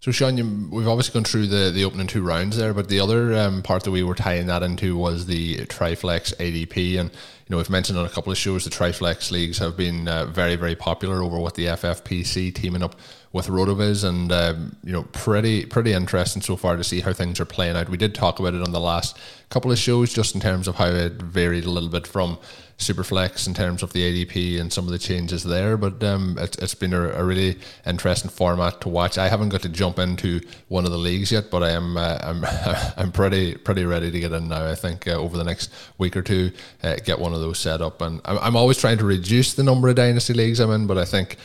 So, 0.00 0.12
Sean, 0.12 0.36
you, 0.36 0.68
we've 0.70 0.86
obviously 0.86 1.14
gone 1.14 1.24
through 1.24 1.46
the, 1.46 1.70
the 1.70 1.84
opening 1.84 2.06
two 2.06 2.22
rounds 2.22 2.58
there, 2.58 2.74
but 2.74 2.90
the 2.90 3.00
other 3.00 3.34
um, 3.38 3.62
part 3.62 3.84
that 3.84 3.90
we 3.90 4.02
were 4.02 4.14
tying 4.14 4.48
that 4.48 4.62
into 4.62 4.98
was 4.98 5.24
the 5.24 5.64
Triflex 5.64 6.36
ADP. 6.36 7.00
And, 7.00 7.10
you 7.46 7.54
know, 7.54 7.58
we've 7.58 7.70
mentioned 7.70 7.96
on 7.96 8.04
a 8.04 8.08
couple 8.08 8.32
of 8.32 8.38
shows 8.38 8.64
the 8.64 8.70
Triflex 8.70 9.30
leagues 9.30 9.58
have 9.58 9.76
been 9.76 10.08
uh, 10.08 10.26
very, 10.26 10.56
very 10.56 10.74
popular 10.74 11.22
over 11.22 11.38
what 11.38 11.54
the 11.54 11.66
FFPC 11.66 12.52
teaming 12.52 12.82
up 12.82 12.96
with 13.32 13.46
Rotoviz, 13.46 14.02
and 14.02 14.32
um, 14.32 14.76
you 14.82 14.92
know, 14.92 15.04
pretty 15.12 15.64
pretty 15.66 15.92
interesting 15.92 16.42
so 16.42 16.56
far 16.56 16.76
to 16.76 16.82
see 16.82 17.00
how 17.00 17.12
things 17.12 17.38
are 17.38 17.44
playing 17.44 17.76
out. 17.76 17.88
We 17.88 17.98
did 17.98 18.14
talk 18.14 18.40
about 18.40 18.54
it 18.54 18.62
on 18.62 18.72
the 18.72 18.80
last 18.80 19.16
couple 19.50 19.70
of 19.70 19.78
shows, 19.78 20.12
just 20.12 20.34
in 20.34 20.40
terms 20.40 20.66
of 20.66 20.74
how 20.74 20.86
it 20.86 21.12
varied 21.12 21.66
a 21.66 21.70
little 21.70 21.88
bit 21.88 22.06
from 22.06 22.38
Superflex 22.78 23.46
in 23.46 23.54
terms 23.54 23.82
of 23.82 23.92
the 23.92 24.02
ADP 24.02 24.60
and 24.60 24.70
some 24.70 24.84
of 24.84 24.90
the 24.90 24.98
changes 24.98 25.44
there. 25.44 25.76
But 25.76 26.02
um, 26.04 26.36
it, 26.38 26.60
has 26.60 26.74
been 26.74 26.92
a, 26.92 27.10
a, 27.10 27.24
really 27.24 27.58
interesting 27.86 28.30
format 28.30 28.82
to 28.82 28.90
watch. 28.90 29.16
I 29.16 29.28
haven't 29.28 29.48
got 29.48 29.62
to 29.62 29.70
jump 29.70 29.98
into 29.98 30.40
one 30.68 30.84
of 30.84 30.90
the 30.90 30.98
leagues 30.98 31.32
yet, 31.32 31.50
but 31.50 31.62
I 31.62 31.70
am 31.70 31.96
uh, 31.96 32.18
I'm 32.20 32.44
I'm 32.96 33.12
pretty 33.12 33.54
pretty 33.54 33.84
ready 33.84 34.10
to 34.10 34.20
get 34.20 34.32
in 34.32 34.48
now. 34.48 34.66
I 34.66 34.74
think 34.74 35.06
uh, 35.06 35.12
over 35.12 35.36
the 35.36 35.44
next 35.44 35.72
week 35.98 36.16
or 36.16 36.22
two, 36.22 36.52
uh, 36.82 36.96
get 37.04 37.18
one 37.18 37.32
of 37.36 37.42
those 37.42 37.58
set 37.58 37.80
up, 37.80 38.02
and 38.02 38.20
I'm, 38.24 38.38
I'm 38.38 38.56
always 38.56 38.78
trying 38.78 38.98
to 38.98 39.04
reduce 39.04 39.54
the 39.54 39.62
number 39.62 39.88
of 39.88 39.94
dynasty 39.94 40.34
leagues 40.34 40.58
I'm 40.58 40.70
in, 40.70 40.86
but 40.88 40.98
I 40.98 41.04
think 41.04 41.36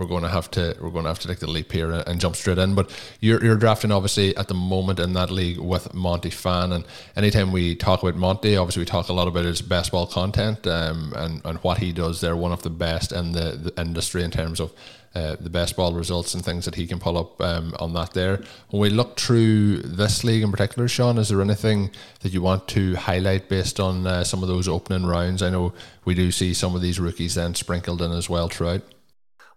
we're 0.00 0.06
going 0.06 0.22
to 0.22 0.30
have 0.30 0.50
to 0.50 0.74
we're 0.80 0.90
going 0.90 1.04
to 1.04 1.10
have 1.10 1.18
to 1.18 1.28
take 1.28 1.40
the 1.40 1.50
leap 1.50 1.70
here 1.70 1.90
and, 1.90 2.08
and, 2.08 2.20
jump 2.20 2.34
straight 2.34 2.56
in. 2.56 2.74
But 2.74 2.90
you're 3.20 3.44
you're 3.44 3.56
drafting 3.56 3.92
obviously 3.92 4.34
at 4.36 4.48
the 4.48 4.54
moment 4.54 4.98
in 4.98 5.12
that 5.12 5.30
league 5.30 5.58
with 5.58 5.92
Monty 5.92 6.30
Phan, 6.30 6.72
and 6.72 6.86
anytime 7.16 7.52
we 7.52 7.76
talk 7.76 8.02
about 8.02 8.16
Monty, 8.16 8.56
obviously 8.56 8.80
we 8.80 8.86
talk 8.86 9.10
a 9.10 9.12
lot 9.12 9.28
about 9.28 9.44
his 9.44 9.60
best 9.60 9.92
ball 9.92 10.06
content 10.06 10.66
um, 10.66 11.12
and 11.16 11.42
and 11.44 11.58
what 11.58 11.78
he 11.78 11.92
does. 11.92 12.20
They're 12.20 12.34
one 12.34 12.50
of 12.50 12.62
the 12.62 12.70
best 12.70 13.12
in 13.12 13.32
the, 13.32 13.72
the 13.74 13.80
industry 13.80 14.24
in 14.24 14.30
terms 14.30 14.58
of. 14.58 14.72
Uh, 15.12 15.34
the 15.40 15.50
best 15.50 15.74
ball 15.74 15.92
results 15.92 16.34
and 16.34 16.44
things 16.44 16.64
that 16.64 16.76
he 16.76 16.86
can 16.86 17.00
pull 17.00 17.18
up 17.18 17.40
um, 17.42 17.74
on 17.80 17.92
that 17.92 18.12
there. 18.12 18.40
When 18.68 18.80
we 18.80 18.90
look 18.90 19.18
through 19.18 19.78
this 19.78 20.22
league 20.22 20.44
in 20.44 20.52
particular, 20.52 20.86
Sean, 20.86 21.18
is 21.18 21.30
there 21.30 21.42
anything 21.42 21.90
that 22.20 22.32
you 22.32 22.40
want 22.42 22.68
to 22.68 22.94
highlight 22.94 23.48
based 23.48 23.80
on 23.80 24.06
uh, 24.06 24.22
some 24.22 24.40
of 24.40 24.48
those 24.48 24.68
opening 24.68 25.04
rounds? 25.04 25.42
I 25.42 25.50
know 25.50 25.72
we 26.04 26.14
do 26.14 26.30
see 26.30 26.54
some 26.54 26.76
of 26.76 26.80
these 26.80 27.00
rookies 27.00 27.34
then 27.34 27.56
sprinkled 27.56 28.02
in 28.02 28.12
as 28.12 28.30
well 28.30 28.46
throughout. 28.46 28.82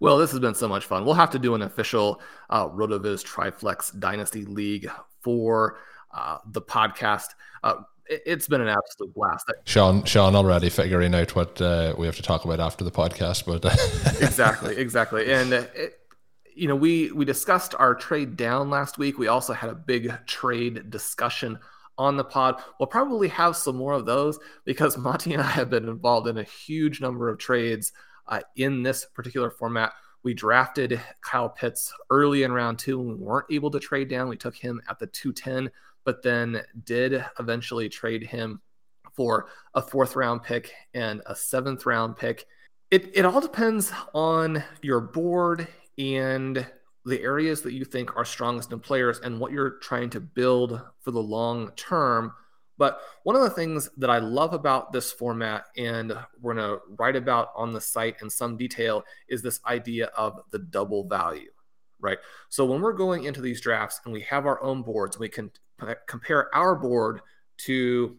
Well, 0.04 0.18
this 0.18 0.32
has 0.32 0.40
been 0.40 0.54
so 0.54 0.68
much 0.68 0.84
fun. 0.84 1.06
We'll 1.06 1.14
have 1.14 1.30
to 1.30 1.38
do 1.38 1.54
an 1.54 1.62
official 1.62 2.20
uh, 2.50 2.68
Rotoviz 2.68 3.24
Triflex 3.24 3.98
Dynasty 3.98 4.44
League 4.44 4.90
for 5.22 5.78
uh, 6.12 6.38
the 6.44 6.60
podcast. 6.60 7.28
Uh, 7.62 7.76
it, 8.04 8.22
has 8.26 8.46
been 8.46 8.60
an 8.60 8.68
absolute 8.68 9.14
blast. 9.14 9.50
Sean, 9.64 10.04
Sean, 10.04 10.36
already 10.36 10.68
figuring 10.68 11.14
out 11.14 11.34
what 11.34 11.58
uh, 11.58 11.94
we 11.96 12.04
have 12.04 12.16
to 12.16 12.22
talk 12.22 12.44
about 12.44 12.60
after 12.60 12.84
the 12.84 12.90
podcast, 12.90 13.46
but 13.46 13.64
exactly, 14.22 14.76
exactly, 14.76 15.32
and. 15.32 15.52
It, 15.52 16.00
you 16.56 16.68
know, 16.68 16.76
we 16.76 17.10
we 17.10 17.24
discussed 17.24 17.74
our 17.80 17.96
trade 17.96 18.36
down 18.36 18.70
last 18.70 18.96
week. 18.96 19.18
We 19.18 19.26
also 19.26 19.52
had 19.52 19.70
a 19.70 19.74
big 19.74 20.14
trade 20.28 20.88
discussion 20.88 21.58
on 21.98 22.16
the 22.16 22.22
pod. 22.22 22.62
We'll 22.78 22.86
probably 22.86 23.26
have 23.26 23.56
some 23.56 23.74
more 23.74 23.92
of 23.92 24.06
those 24.06 24.38
because 24.64 24.96
Monty 24.98 25.32
and 25.32 25.42
I 25.42 25.46
have 25.46 25.68
been 25.68 25.88
involved 25.88 26.28
in 26.28 26.38
a 26.38 26.44
huge 26.44 27.00
number 27.00 27.28
of 27.28 27.38
trades 27.38 27.92
uh, 28.26 28.40
in 28.56 28.82
this 28.82 29.04
particular 29.04 29.50
format. 29.50 29.92
We 30.22 30.34
drafted 30.34 31.00
Kyle 31.20 31.50
Pitts 31.50 31.92
early 32.10 32.44
in 32.44 32.52
round 32.52 32.78
two 32.78 33.00
and 33.00 33.10
we 33.10 33.14
weren't 33.16 33.46
able 33.50 33.70
to 33.70 33.78
trade 33.78 34.08
down. 34.08 34.28
We 34.28 34.36
took 34.36 34.56
him 34.56 34.80
at 34.88 34.98
the 34.98 35.06
210, 35.06 35.70
but 36.04 36.22
then 36.22 36.62
did 36.84 37.24
eventually 37.38 37.88
trade 37.88 38.22
him 38.24 38.60
for 39.12 39.48
a 39.74 39.82
fourth 39.82 40.16
round 40.16 40.42
pick 40.42 40.72
and 40.94 41.22
a 41.26 41.36
seventh 41.36 41.86
round 41.86 42.16
pick. 42.16 42.46
It, 42.90 43.10
it 43.14 43.24
all 43.24 43.40
depends 43.40 43.92
on 44.14 44.62
your 44.82 45.00
board 45.00 45.68
and 45.98 46.66
the 47.04 47.20
areas 47.20 47.60
that 47.62 47.74
you 47.74 47.84
think 47.84 48.16
are 48.16 48.24
strongest 48.24 48.72
in 48.72 48.80
players 48.80 49.20
and 49.20 49.38
what 49.38 49.52
you're 49.52 49.78
trying 49.78 50.10
to 50.10 50.20
build 50.20 50.80
for 51.00 51.10
the 51.10 51.22
long 51.22 51.70
term 51.76 52.32
but 52.76 53.00
one 53.22 53.36
of 53.36 53.42
the 53.42 53.50
things 53.50 53.88
that 53.98 54.10
I 54.10 54.18
love 54.18 54.52
about 54.52 54.92
this 54.92 55.12
format, 55.12 55.66
and 55.76 56.16
we're 56.40 56.54
going 56.54 56.68
to 56.68 56.80
write 56.98 57.16
about 57.16 57.48
on 57.54 57.72
the 57.72 57.80
site 57.80 58.16
in 58.22 58.28
some 58.28 58.56
detail, 58.56 59.04
is 59.28 59.42
this 59.42 59.60
idea 59.66 60.06
of 60.16 60.40
the 60.50 60.58
double 60.58 61.06
value, 61.08 61.50
right? 62.00 62.18
So 62.48 62.64
when 62.64 62.80
we're 62.80 62.92
going 62.92 63.24
into 63.24 63.40
these 63.40 63.60
drafts 63.60 64.00
and 64.04 64.12
we 64.12 64.22
have 64.22 64.46
our 64.46 64.62
own 64.62 64.82
boards, 64.82 65.18
we 65.18 65.28
can 65.28 65.50
compare 66.06 66.54
our 66.54 66.74
board 66.74 67.20
to 67.58 68.16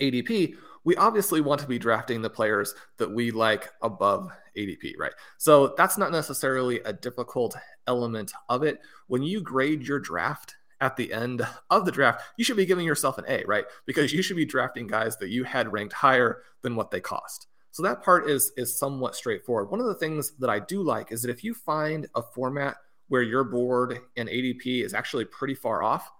ADP. 0.00 0.56
We 0.84 0.96
obviously 0.96 1.40
want 1.40 1.60
to 1.62 1.66
be 1.66 1.78
drafting 1.78 2.22
the 2.22 2.30
players 2.30 2.74
that 2.98 3.10
we 3.10 3.30
like 3.30 3.70
above 3.82 4.30
ADP, 4.56 4.94
right? 4.98 5.12
So 5.38 5.74
that's 5.76 5.98
not 5.98 6.12
necessarily 6.12 6.80
a 6.80 6.92
difficult 6.92 7.56
element 7.86 8.32
of 8.48 8.62
it. 8.62 8.80
When 9.08 9.22
you 9.22 9.40
grade 9.40 9.86
your 9.86 9.98
draft, 9.98 10.54
at 10.80 10.96
the 10.96 11.12
end 11.12 11.46
of 11.70 11.84
the 11.84 11.92
draft, 11.92 12.22
you 12.36 12.44
should 12.44 12.56
be 12.56 12.66
giving 12.66 12.86
yourself 12.86 13.18
an 13.18 13.24
A, 13.28 13.44
right? 13.46 13.64
Because 13.86 14.12
you 14.12 14.22
should 14.22 14.36
be 14.36 14.44
drafting 14.44 14.86
guys 14.86 15.16
that 15.18 15.30
you 15.30 15.44
had 15.44 15.72
ranked 15.72 15.94
higher 15.94 16.42
than 16.62 16.76
what 16.76 16.90
they 16.90 17.00
cost. 17.00 17.46
So 17.70 17.82
that 17.82 18.02
part 18.02 18.30
is 18.30 18.52
is 18.56 18.78
somewhat 18.78 19.14
straightforward. 19.14 19.70
One 19.70 19.80
of 19.80 19.86
the 19.86 19.94
things 19.94 20.32
that 20.38 20.48
I 20.50 20.60
do 20.60 20.82
like 20.82 21.12
is 21.12 21.22
that 21.22 21.30
if 21.30 21.44
you 21.44 21.52
find 21.54 22.06
a 22.14 22.22
format 22.22 22.76
where 23.08 23.22
your 23.22 23.44
board 23.44 23.98
and 24.16 24.28
ADP 24.28 24.84
is 24.84 24.94
actually 24.94 25.26
pretty 25.26 25.54
far 25.54 25.82
off, 25.82 26.10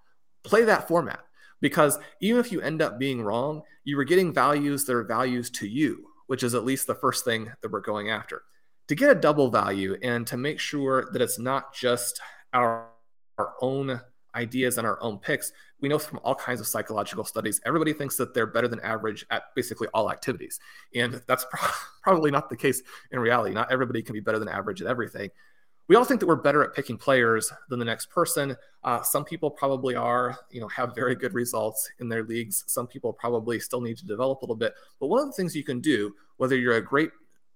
play 0.45 0.64
that 0.64 0.87
format 0.87 1.21
because 1.61 1.99
even 2.21 2.40
if 2.40 2.53
you 2.53 2.61
end 2.61 2.83
up 2.83 2.99
being 2.99 3.23
wrong, 3.23 3.62
you 3.85 3.97
were 3.97 4.05
getting 4.05 4.33
values 4.33 4.85
that 4.85 4.95
are 4.95 5.05
values 5.05 5.51
to 5.51 5.66
you, 5.66 6.07
which 6.27 6.42
is 6.42 6.55
at 6.55 6.64
least 6.64 6.87
the 6.87 6.95
first 6.95 7.25
thing 7.25 7.51
that 7.62 7.73
we're 7.73 7.81
going 7.81 8.11
after. 8.11 8.42
To 8.88 8.95
get 8.95 9.11
a 9.11 9.21
double 9.21 9.51
value 9.51 9.97
and 10.03 10.27
to 10.29 10.37
make 10.37 10.61
sure 10.61 11.09
that 11.12 11.23
it's 11.23 11.38
not 11.38 11.75
just 11.75 12.21
our, 12.53 12.88
our 13.38 13.55
own 13.61 14.01
ideas 14.37 14.79
and 14.79 14.87
our 14.87 15.03
own 15.03 15.18
picks, 15.18 15.53
we 15.81 15.88
know 15.88 15.99
from 15.99 16.20
all 16.22 16.35
kinds 16.35 16.61
of 16.61 16.66
psychological 16.66 17.25
studies, 17.25 17.61
everybody 17.66 17.92
thinks 17.92 18.16
that 18.16 18.35
they're 18.35 18.46
better 18.46 18.68
than 18.68 18.81
average 18.81 19.27
at 19.31 19.55
basically 19.55 19.88
all 19.94 20.11
activities. 20.11 20.61
And 20.94 21.20
that's 21.27 21.46
pro- 21.51 21.68
probably 22.03 22.31
not 22.31 22.49
the 22.49 22.57
case 22.57 22.83
in 23.11 23.18
reality. 23.18 23.55
Not 23.55 23.72
everybody 23.72 24.03
can 24.03 24.12
be 24.12 24.20
better 24.20 24.38
than 24.38 24.49
average 24.49 24.81
at 24.81 24.87
everything. 24.87 25.31
We 25.88 25.94
all 25.94 26.05
think 26.05 26.18
that 26.20 26.27
we're 26.27 26.37
better 26.37 26.64
at 26.64 26.75
picking 26.75 26.96
players 26.96 27.53
than 27.68 27.79
the 27.79 27.85
next 27.85 28.07
person. 28.11 28.57
Uh, 28.83 29.03
some 29.03 29.25
people 29.25 29.51
probably 29.51 29.94
are, 29.94 30.37
you 30.51 30.61
know, 30.61 30.66
have 30.68 30.96
very 30.96 31.14
good 31.14 31.33
results 31.33 31.88
in 32.01 32.09
their 32.09 32.25
leagues. 32.25 32.64
Some 32.66 32.88
people 32.88 33.12
probably 33.12 33.61
still 33.61 33.81
need 33.81 33.96
to 33.99 34.07
develop 34.07 34.40
a 34.40 34.44
little 34.44 34.57
bit. 34.57 34.75
But 34.99 35.07
one 35.07 35.20
of 35.20 35.27
the 35.27 35.33
things 35.33 35.55
you 35.55 35.62
can 35.62 35.81
do, 35.81 36.12
whether 36.38 36.57
you're 36.57 36.77
a 36.77 36.85
great 36.85 37.11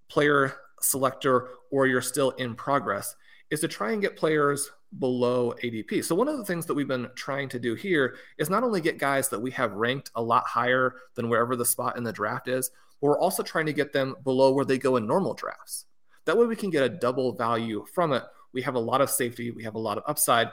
player 0.09 0.55
selector 0.81 1.49
or 1.73 1.89
you're 1.89 2.01
still 2.01 2.31
in 2.33 2.55
progress, 2.55 3.17
is 3.51 3.61
to 3.61 3.69
try 3.69 3.93
and 3.93 4.03
get 4.03 4.17
players 4.17 4.71
below 4.99 5.55
ADP. 5.63 6.05
So 6.05 6.15
one 6.15 6.29
of 6.29 6.39
the 6.39 6.45
things 6.45 6.67
that 6.67 6.75
we've 6.75 6.89
been 6.89 7.09
trying 7.15 7.49
to 7.51 7.59
do 7.59 7.75
here 7.75 8.17
is 8.39 8.51
not 8.51 8.65
only 8.65 8.81
get 8.81 8.99
guys 8.99 9.29
that 9.29 9.41
we 9.41 9.51
have 9.53 9.73
ranked 9.73 10.11
a 10.15 10.23
lot 10.23 10.47
higher 10.47 10.95
than 11.15 11.29
wherever 11.29 11.57
the 11.57 11.65
spot 11.65 11.97
in 11.97 12.05
the 12.05 12.13
draft 12.13 12.49
is, 12.49 12.71
but 13.01 13.09
we're 13.09 13.21
also 13.21 13.43
trying 13.43 13.67
to 13.67 13.73
get 13.73 13.93
them 13.93 14.17
below 14.25 14.53
where 14.53 14.65
they 14.65 14.79
go 14.79 14.97
in 14.97 15.07
normal 15.07 15.35
drafts. 15.35 15.87
That 16.25 16.37
way 16.37 16.47
we 16.47 16.57
can 16.57 16.71
get 16.71 16.85
a 16.85 16.89
double 16.89 17.33
value 17.33 17.85
from 17.95 18.13
it. 18.13 18.25
We 18.53 18.63
have 18.63 18.75
a 18.75 18.81
lot 18.81 19.01
of 19.01 19.11
safety, 19.11 19.51
we 19.51 19.65
have 19.65 19.77
a 19.77 19.81
lot 19.81 19.99
of 19.99 20.05
upside. 20.07 20.49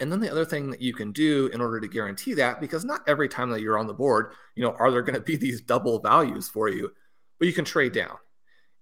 And 0.00 0.10
then 0.10 0.20
the 0.20 0.30
other 0.30 0.44
thing 0.44 0.70
that 0.70 0.82
you 0.82 0.92
can 0.92 1.12
do 1.12 1.48
in 1.52 1.60
order 1.60 1.80
to 1.80 1.88
guarantee 1.88 2.34
that, 2.34 2.60
because 2.60 2.84
not 2.84 3.02
every 3.06 3.28
time 3.28 3.50
that 3.50 3.60
you're 3.60 3.78
on 3.78 3.86
the 3.86 3.94
board, 3.94 4.32
you 4.56 4.62
know, 4.62 4.72
are 4.72 4.90
there 4.90 5.02
going 5.02 5.14
to 5.14 5.20
be 5.20 5.36
these 5.36 5.60
double 5.60 6.00
values 6.00 6.48
for 6.48 6.68
you, 6.68 6.90
but 7.38 7.46
you 7.46 7.54
can 7.54 7.64
trade 7.64 7.92
down. 7.92 8.16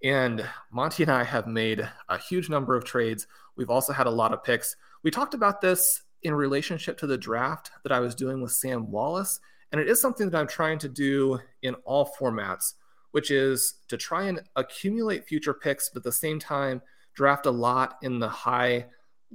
And 0.03 0.45
Monty 0.71 1.05
and 1.05 1.13
I 1.13 1.25
have 1.25 1.47
made 1.47 1.89
a 2.09 2.19
huge 2.19 2.49
number 2.49 2.77
of 2.77 2.85
trades. 2.85 3.27
We've 3.57 3.71
also 3.71 3.93
had 3.93 4.07
a 4.07 4.11
lot 4.11 4.33
of 4.33 4.43
picks. 4.43 4.77
We 5.03 5.11
talked 5.11 5.35
about 5.35 5.61
this 5.61 6.03
in 6.23 6.35
relationship 6.35 6.99
to 6.99 7.07
the 7.07 7.19
draft 7.19 7.71
that 7.83 7.93
I 7.93 8.01
was 8.01 8.15
doing 8.15 8.43
with 8.43 8.53
Sam 8.53 8.91
Wallace. 8.91 9.41
And 9.71 9.81
it 9.81 9.89
is 9.89 10.01
something 10.01 10.29
that 10.31 10.39
I'm 10.39 10.49
trying 10.49 10.79
to 10.81 10.89
do 10.89 11.39
in 11.63 11.75
all 11.85 12.13
formats, 12.19 12.75
which 13.13 13.31
is 13.31 13.75
to 13.89 13.97
try 13.97 14.25
and 14.25 14.43
accumulate 14.57 15.27
future 15.27 15.55
picks, 15.55 15.89
but 15.89 16.01
at 16.01 16.05
the 16.05 16.13
same 16.13 16.39
time, 16.39 16.83
draft 17.15 17.47
a 17.47 17.51
lot 17.51 17.99
in 18.03 18.19
the 18.19 18.29
high 18.29 18.87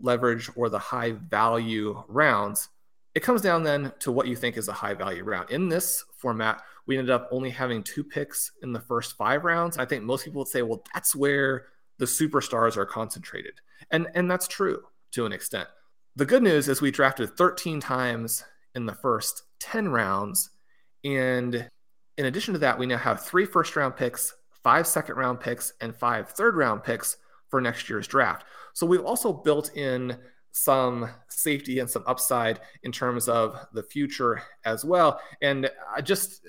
leverage 0.02 0.50
or 0.56 0.70
the 0.70 0.80
high 0.80 1.12
value 1.12 2.04
rounds, 2.08 2.70
it 3.18 3.24
comes 3.24 3.42
down 3.42 3.64
then 3.64 3.92
to 3.98 4.12
what 4.12 4.28
you 4.28 4.36
think 4.36 4.58
is 4.58 4.68
a 4.68 4.74
high 4.74 4.94
value 4.94 5.24
round. 5.24 5.50
In 5.50 5.70
this 5.70 6.06
format, 6.18 6.62
we 6.86 7.00
ended 7.00 7.10
up 7.10 7.28
only 7.32 7.50
having 7.50 7.82
two 7.82 8.04
picks 8.04 8.52
in 8.62 8.72
the 8.72 8.80
first 8.80 9.18
five 9.18 9.44
rounds. 9.44 9.80
I 9.80 9.86
think 9.86 10.04
most 10.04 10.24
people 10.24 10.42
would 10.42 10.48
say, 10.48 10.62
well, 10.62 10.84
that's 10.94 11.16
where 11.16 11.66
the 11.98 12.06
superstars 12.06 12.78
are 12.78 12.86
concentrated. 12.86 13.54
And, 13.90 14.06
and 14.14 14.30
that's 14.30 14.48
true 14.48 14.84
to 15.14 15.26
an 15.26 15.32
extent. 15.32 15.68
The 16.16 16.28
good 16.28 16.44
news 16.44 16.70
is 16.70 16.80
we 16.80 16.92
drafted 16.92 17.36
13 17.36 17.80
times 17.80 18.44
in 18.76 18.86
the 18.86 18.94
first 18.94 19.42
10 19.62 19.90
rounds. 19.90 20.52
And 21.04 21.72
in 22.20 22.26
addition 22.28 22.54
to 22.54 22.60
that, 22.60 22.78
we 22.78 22.86
now 22.86 23.00
have 23.00 23.26
three 23.26 23.46
first 23.46 23.76
round 23.76 23.96
picks, 23.96 24.36
five 24.62 24.86
second 24.86 25.16
round 25.16 25.40
picks, 25.40 25.74
and 25.82 25.96
five 25.96 26.30
third 26.30 26.56
round 26.56 26.84
picks 26.84 27.18
for 27.50 27.62
next 27.62 27.90
year's 27.90 28.06
draft. 28.06 28.46
So 28.74 28.86
we've 28.86 29.04
also 29.04 29.34
built 29.34 29.76
in 29.76 30.18
some 30.58 31.10
safety 31.30 31.80
and 31.80 31.90
some 31.90 32.04
upside 32.08 32.60
in 32.84 32.92
terms 32.92 33.30
of 33.30 33.58
the 33.74 33.84
future 33.84 34.42
as 34.66 34.84
well. 34.84 35.22
And 35.42 35.70
I 35.96 36.02
just, 36.02 36.46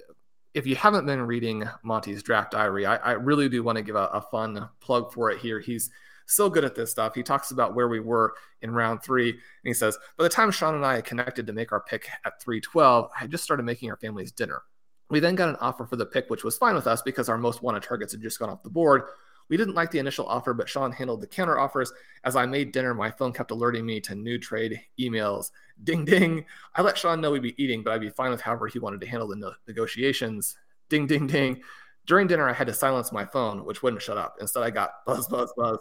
if 0.55 0.67
you 0.67 0.77
haven't 0.77 1.07
been 1.07 1.23
reading 1.23 1.69
Monty's 1.85 2.23
draft 2.23 2.53
diary, 2.53 2.87
I, 2.87 2.97
I 2.97 3.13
really 3.13 3.49
do 3.49 3.63
want 3.63 3.77
to 3.77 3.83
give 3.83 3.97
a, 3.97 4.07
a, 4.07 4.23
fun 4.23 4.69
plug 4.81 5.13
for 5.13 5.31
it 5.31 5.41
here. 5.41 5.61
He's 5.61 5.91
so 6.27 6.49
good 6.49 6.65
at 6.65 6.75
this 6.75 6.91
stuff. 6.91 7.15
He 7.15 7.23
talks 7.23 7.51
about 7.51 7.75
where 7.75 7.89
we 7.89 8.01
were 8.01 8.35
in 8.63 8.71
round 8.71 9.03
three, 9.03 9.31
and 9.31 9.41
he 9.63 9.75
says, 9.75 9.99
By 10.17 10.25
the 10.25 10.31
time 10.31 10.51
Sean 10.51 10.75
and 10.75 10.87
I 10.87 11.01
connected 11.03 11.47
to 11.47 11.53
make 11.53 11.73
our 11.73 11.81
pick 11.81 12.09
at 12.25 12.41
312, 12.41 13.11
I 13.21 13.27
just 13.27 13.45
started 13.45 13.65
making 13.65 13.91
our 13.91 13.97
family's 13.97 14.33
dinner. 14.33 14.63
We 15.11 15.21
then 15.21 15.35
got 15.35 15.49
an 15.51 15.57
offer 15.61 15.87
for 15.87 15.97
the 15.97 16.07
pick, 16.07 16.29
which 16.29 16.45
was 16.45 16.59
fine 16.59 16.75
with 16.75 16.87
us 16.87 17.03
because 17.03 17.29
our 17.29 17.39
most 17.39 17.63
wanted 17.63 17.83
targets 17.83 18.13
had 18.13 18.23
just 18.23 18.39
gone 18.39 18.51
off 18.51 18.63
the 18.63 18.71
board. 18.71 19.03
We 19.49 19.57
didn't 19.57 19.75
like 19.75 19.91
the 19.91 19.99
initial 19.99 20.27
offer, 20.27 20.53
but 20.55 20.69
Sean 20.69 20.93
handled 20.93 21.21
the 21.21 21.27
counter 21.27 21.59
offers. 21.59 21.93
As 22.25 22.37
I 22.37 22.47
made 22.47 22.73
dinner, 22.73 22.95
my 22.95 23.11
phone 23.11 23.33
kept 23.33 23.51
alerting 23.51 23.87
me 23.87 24.01
to 24.03 24.15
new 24.15 24.39
trade 24.39 24.81
emails. 24.99 25.51
Ding, 25.83 26.05
ding. 26.05 26.45
I 26.75 26.83
let 26.83 26.99
Sean 26.99 27.21
know 27.21 27.31
we'd 27.31 27.43
be 27.43 27.63
eating, 27.63 27.83
but 27.83 27.93
I'd 27.93 28.01
be 28.01 28.11
fine 28.11 28.31
with 28.31 28.41
however 28.41 28.67
he 28.67 28.79
wanted 28.79 29.01
to 29.01 29.07
handle 29.07 29.29
the 29.29 29.37
no- 29.37 29.55
negotiations. 29.67 30.57
Ding, 30.89 31.07
ding, 31.07 31.27
ding. 31.27 31.63
During 32.07 32.27
dinner, 32.27 32.49
I 32.49 32.53
had 32.53 32.67
to 32.69 32.75
silence 32.75 33.13
my 33.13 33.25
phone, 33.25 33.65
which 33.65 33.83
wouldn't 33.83 34.03
shut 34.03 34.19
up. 34.19 34.37
Instead, 34.41 34.63
I 34.63 34.71
got 34.71 35.05
buzz, 35.07 35.29
buzz, 35.29 35.53
buzz. 35.57 35.79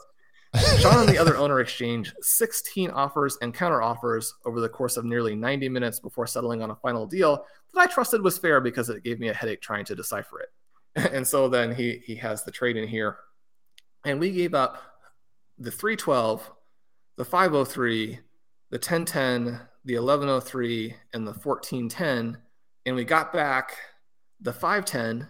Sean 0.79 0.99
and 0.99 1.09
the 1.09 1.17
other 1.17 1.37
owner 1.37 1.59
exchanged 1.59 2.13
16 2.21 2.89
offers 2.91 3.37
and 3.41 3.53
counter 3.53 3.81
offers 3.81 4.33
over 4.45 4.61
the 4.61 4.69
course 4.69 4.97
of 4.97 5.05
nearly 5.05 5.35
90 5.35 5.69
minutes 5.69 5.99
before 5.99 6.25
settling 6.25 6.61
on 6.61 6.71
a 6.71 6.75
final 6.75 7.05
deal 7.05 7.45
that 7.73 7.81
I 7.81 7.85
trusted 7.87 8.21
was 8.21 8.37
fair 8.37 8.61
because 8.61 8.89
it 8.89 9.03
gave 9.03 9.19
me 9.19 9.27
a 9.27 9.33
headache 9.33 9.61
trying 9.61 9.85
to 9.85 9.95
decipher 9.95 10.39
it. 10.39 10.49
And 11.13 11.27
so 11.27 11.47
then 11.47 11.75
he 11.75 12.01
he 12.03 12.15
has 12.15 12.43
the 12.43 12.49
trade 12.49 12.75
in 12.75 12.87
here 12.87 13.17
and 14.05 14.19
we 14.19 14.31
gave 14.31 14.53
up 14.53 14.81
the 15.57 15.71
312, 15.71 16.51
the 17.17 17.25
503, 17.25 18.19
the 18.69 18.77
1010, 18.77 19.59
the 19.85 19.95
1103, 19.95 20.95
and 21.13 21.27
the 21.27 21.31
1410. 21.31 22.37
And 22.85 22.95
we 22.95 23.03
got 23.03 23.33
back 23.33 23.77
the 24.41 24.53
510, 24.53 25.27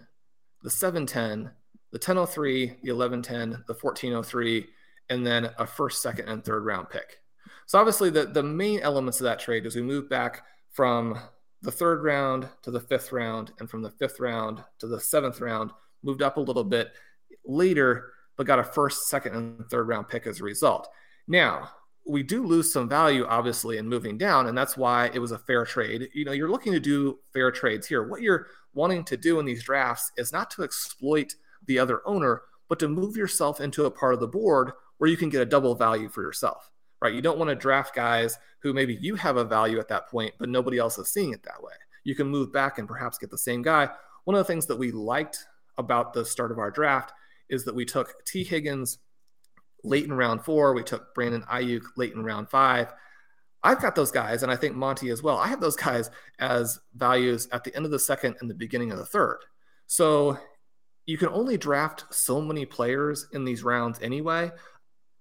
the 0.62 0.70
710, 0.70 1.50
the 1.90 1.98
1003, 1.98 2.66
the 2.82 2.92
1110, 2.92 3.64
the 3.66 3.74
1403, 3.74 4.66
and 5.10 5.26
then 5.26 5.50
a 5.58 5.66
first, 5.66 6.02
second, 6.02 6.28
and 6.28 6.44
third 6.44 6.64
round 6.64 6.90
pick. 6.90 7.20
So 7.66 7.78
obviously 7.78 8.10
the, 8.10 8.26
the 8.26 8.42
main 8.42 8.80
elements 8.80 9.20
of 9.20 9.24
that 9.24 9.40
trade 9.40 9.66
is 9.66 9.76
we 9.76 9.82
moved 9.82 10.08
back 10.08 10.42
from 10.72 11.18
the 11.62 11.72
third 11.72 12.02
round 12.02 12.48
to 12.62 12.70
the 12.70 12.80
fifth 12.80 13.12
round, 13.12 13.52
and 13.58 13.68
from 13.68 13.82
the 13.82 13.90
fifth 13.90 14.20
round 14.20 14.62
to 14.78 14.86
the 14.86 15.00
seventh 15.00 15.40
round, 15.40 15.70
moved 16.02 16.22
up 16.22 16.36
a 16.36 16.40
little 16.40 16.64
bit. 16.64 16.92
Later, 17.44 18.12
but 18.38 18.46
got 18.46 18.60
a 18.60 18.64
first, 18.64 19.08
second, 19.08 19.34
and 19.34 19.68
third 19.68 19.88
round 19.88 20.08
pick 20.08 20.26
as 20.26 20.40
a 20.40 20.44
result. 20.44 20.88
Now, 21.26 21.68
we 22.06 22.22
do 22.22 22.46
lose 22.46 22.72
some 22.72 22.88
value, 22.88 23.26
obviously, 23.26 23.76
in 23.76 23.86
moving 23.86 24.16
down, 24.16 24.46
and 24.46 24.56
that's 24.56 24.78
why 24.78 25.10
it 25.12 25.18
was 25.18 25.32
a 25.32 25.38
fair 25.38 25.66
trade. 25.66 26.08
You 26.14 26.24
know, 26.24 26.32
you're 26.32 26.50
looking 26.50 26.72
to 26.72 26.80
do 26.80 27.18
fair 27.34 27.50
trades 27.50 27.86
here. 27.86 28.08
What 28.08 28.22
you're 28.22 28.46
wanting 28.72 29.04
to 29.04 29.16
do 29.16 29.40
in 29.40 29.44
these 29.44 29.62
drafts 29.62 30.12
is 30.16 30.32
not 30.32 30.50
to 30.52 30.62
exploit 30.62 31.34
the 31.66 31.78
other 31.78 32.00
owner, 32.06 32.42
but 32.68 32.78
to 32.78 32.88
move 32.88 33.16
yourself 33.16 33.60
into 33.60 33.84
a 33.84 33.90
part 33.90 34.14
of 34.14 34.20
the 34.20 34.28
board 34.28 34.70
where 34.98 35.10
you 35.10 35.16
can 35.16 35.28
get 35.28 35.42
a 35.42 35.46
double 35.46 35.74
value 35.74 36.08
for 36.08 36.22
yourself, 36.22 36.70
right? 37.02 37.12
You 37.12 37.20
don't 37.20 37.38
want 37.38 37.50
to 37.50 37.54
draft 37.56 37.94
guys 37.94 38.38
who 38.60 38.72
maybe 38.72 38.96
you 39.00 39.16
have 39.16 39.36
a 39.36 39.44
value 39.44 39.78
at 39.78 39.88
that 39.88 40.08
point, 40.08 40.32
but 40.38 40.48
nobody 40.48 40.78
else 40.78 40.96
is 40.96 41.08
seeing 41.08 41.32
it 41.32 41.42
that 41.42 41.62
way. 41.62 41.74
You 42.04 42.14
can 42.14 42.28
move 42.28 42.52
back 42.52 42.78
and 42.78 42.88
perhaps 42.88 43.18
get 43.18 43.30
the 43.30 43.36
same 43.36 43.62
guy. 43.62 43.88
One 44.24 44.34
of 44.34 44.38
the 44.38 44.50
things 44.50 44.66
that 44.66 44.78
we 44.78 44.92
liked 44.92 45.44
about 45.76 46.12
the 46.12 46.24
start 46.24 46.52
of 46.52 46.58
our 46.58 46.70
draft 46.70 47.12
is 47.48 47.64
that 47.64 47.74
we 47.74 47.84
took 47.84 48.24
Tee 48.24 48.44
Higgins 48.44 48.98
late 49.84 50.04
in 50.04 50.12
round 50.12 50.44
four. 50.44 50.74
We 50.74 50.82
took 50.82 51.14
Brandon 51.14 51.42
Aiyuk 51.42 51.82
late 51.96 52.12
in 52.12 52.24
round 52.24 52.50
five. 52.50 52.92
I've 53.62 53.82
got 53.82 53.94
those 53.94 54.12
guys, 54.12 54.42
and 54.42 54.52
I 54.52 54.56
think 54.56 54.76
Monty 54.76 55.10
as 55.10 55.22
well. 55.22 55.36
I 55.36 55.48
have 55.48 55.60
those 55.60 55.76
guys 55.76 56.10
as 56.38 56.78
values 56.94 57.48
at 57.52 57.64
the 57.64 57.74
end 57.74 57.84
of 57.84 57.90
the 57.90 57.98
second 57.98 58.36
and 58.40 58.48
the 58.48 58.54
beginning 58.54 58.92
of 58.92 58.98
the 58.98 59.06
third. 59.06 59.40
So 59.86 60.38
you 61.06 61.18
can 61.18 61.28
only 61.28 61.56
draft 61.56 62.04
so 62.10 62.40
many 62.40 62.66
players 62.66 63.26
in 63.32 63.44
these 63.44 63.64
rounds 63.64 63.98
anyway, 64.00 64.50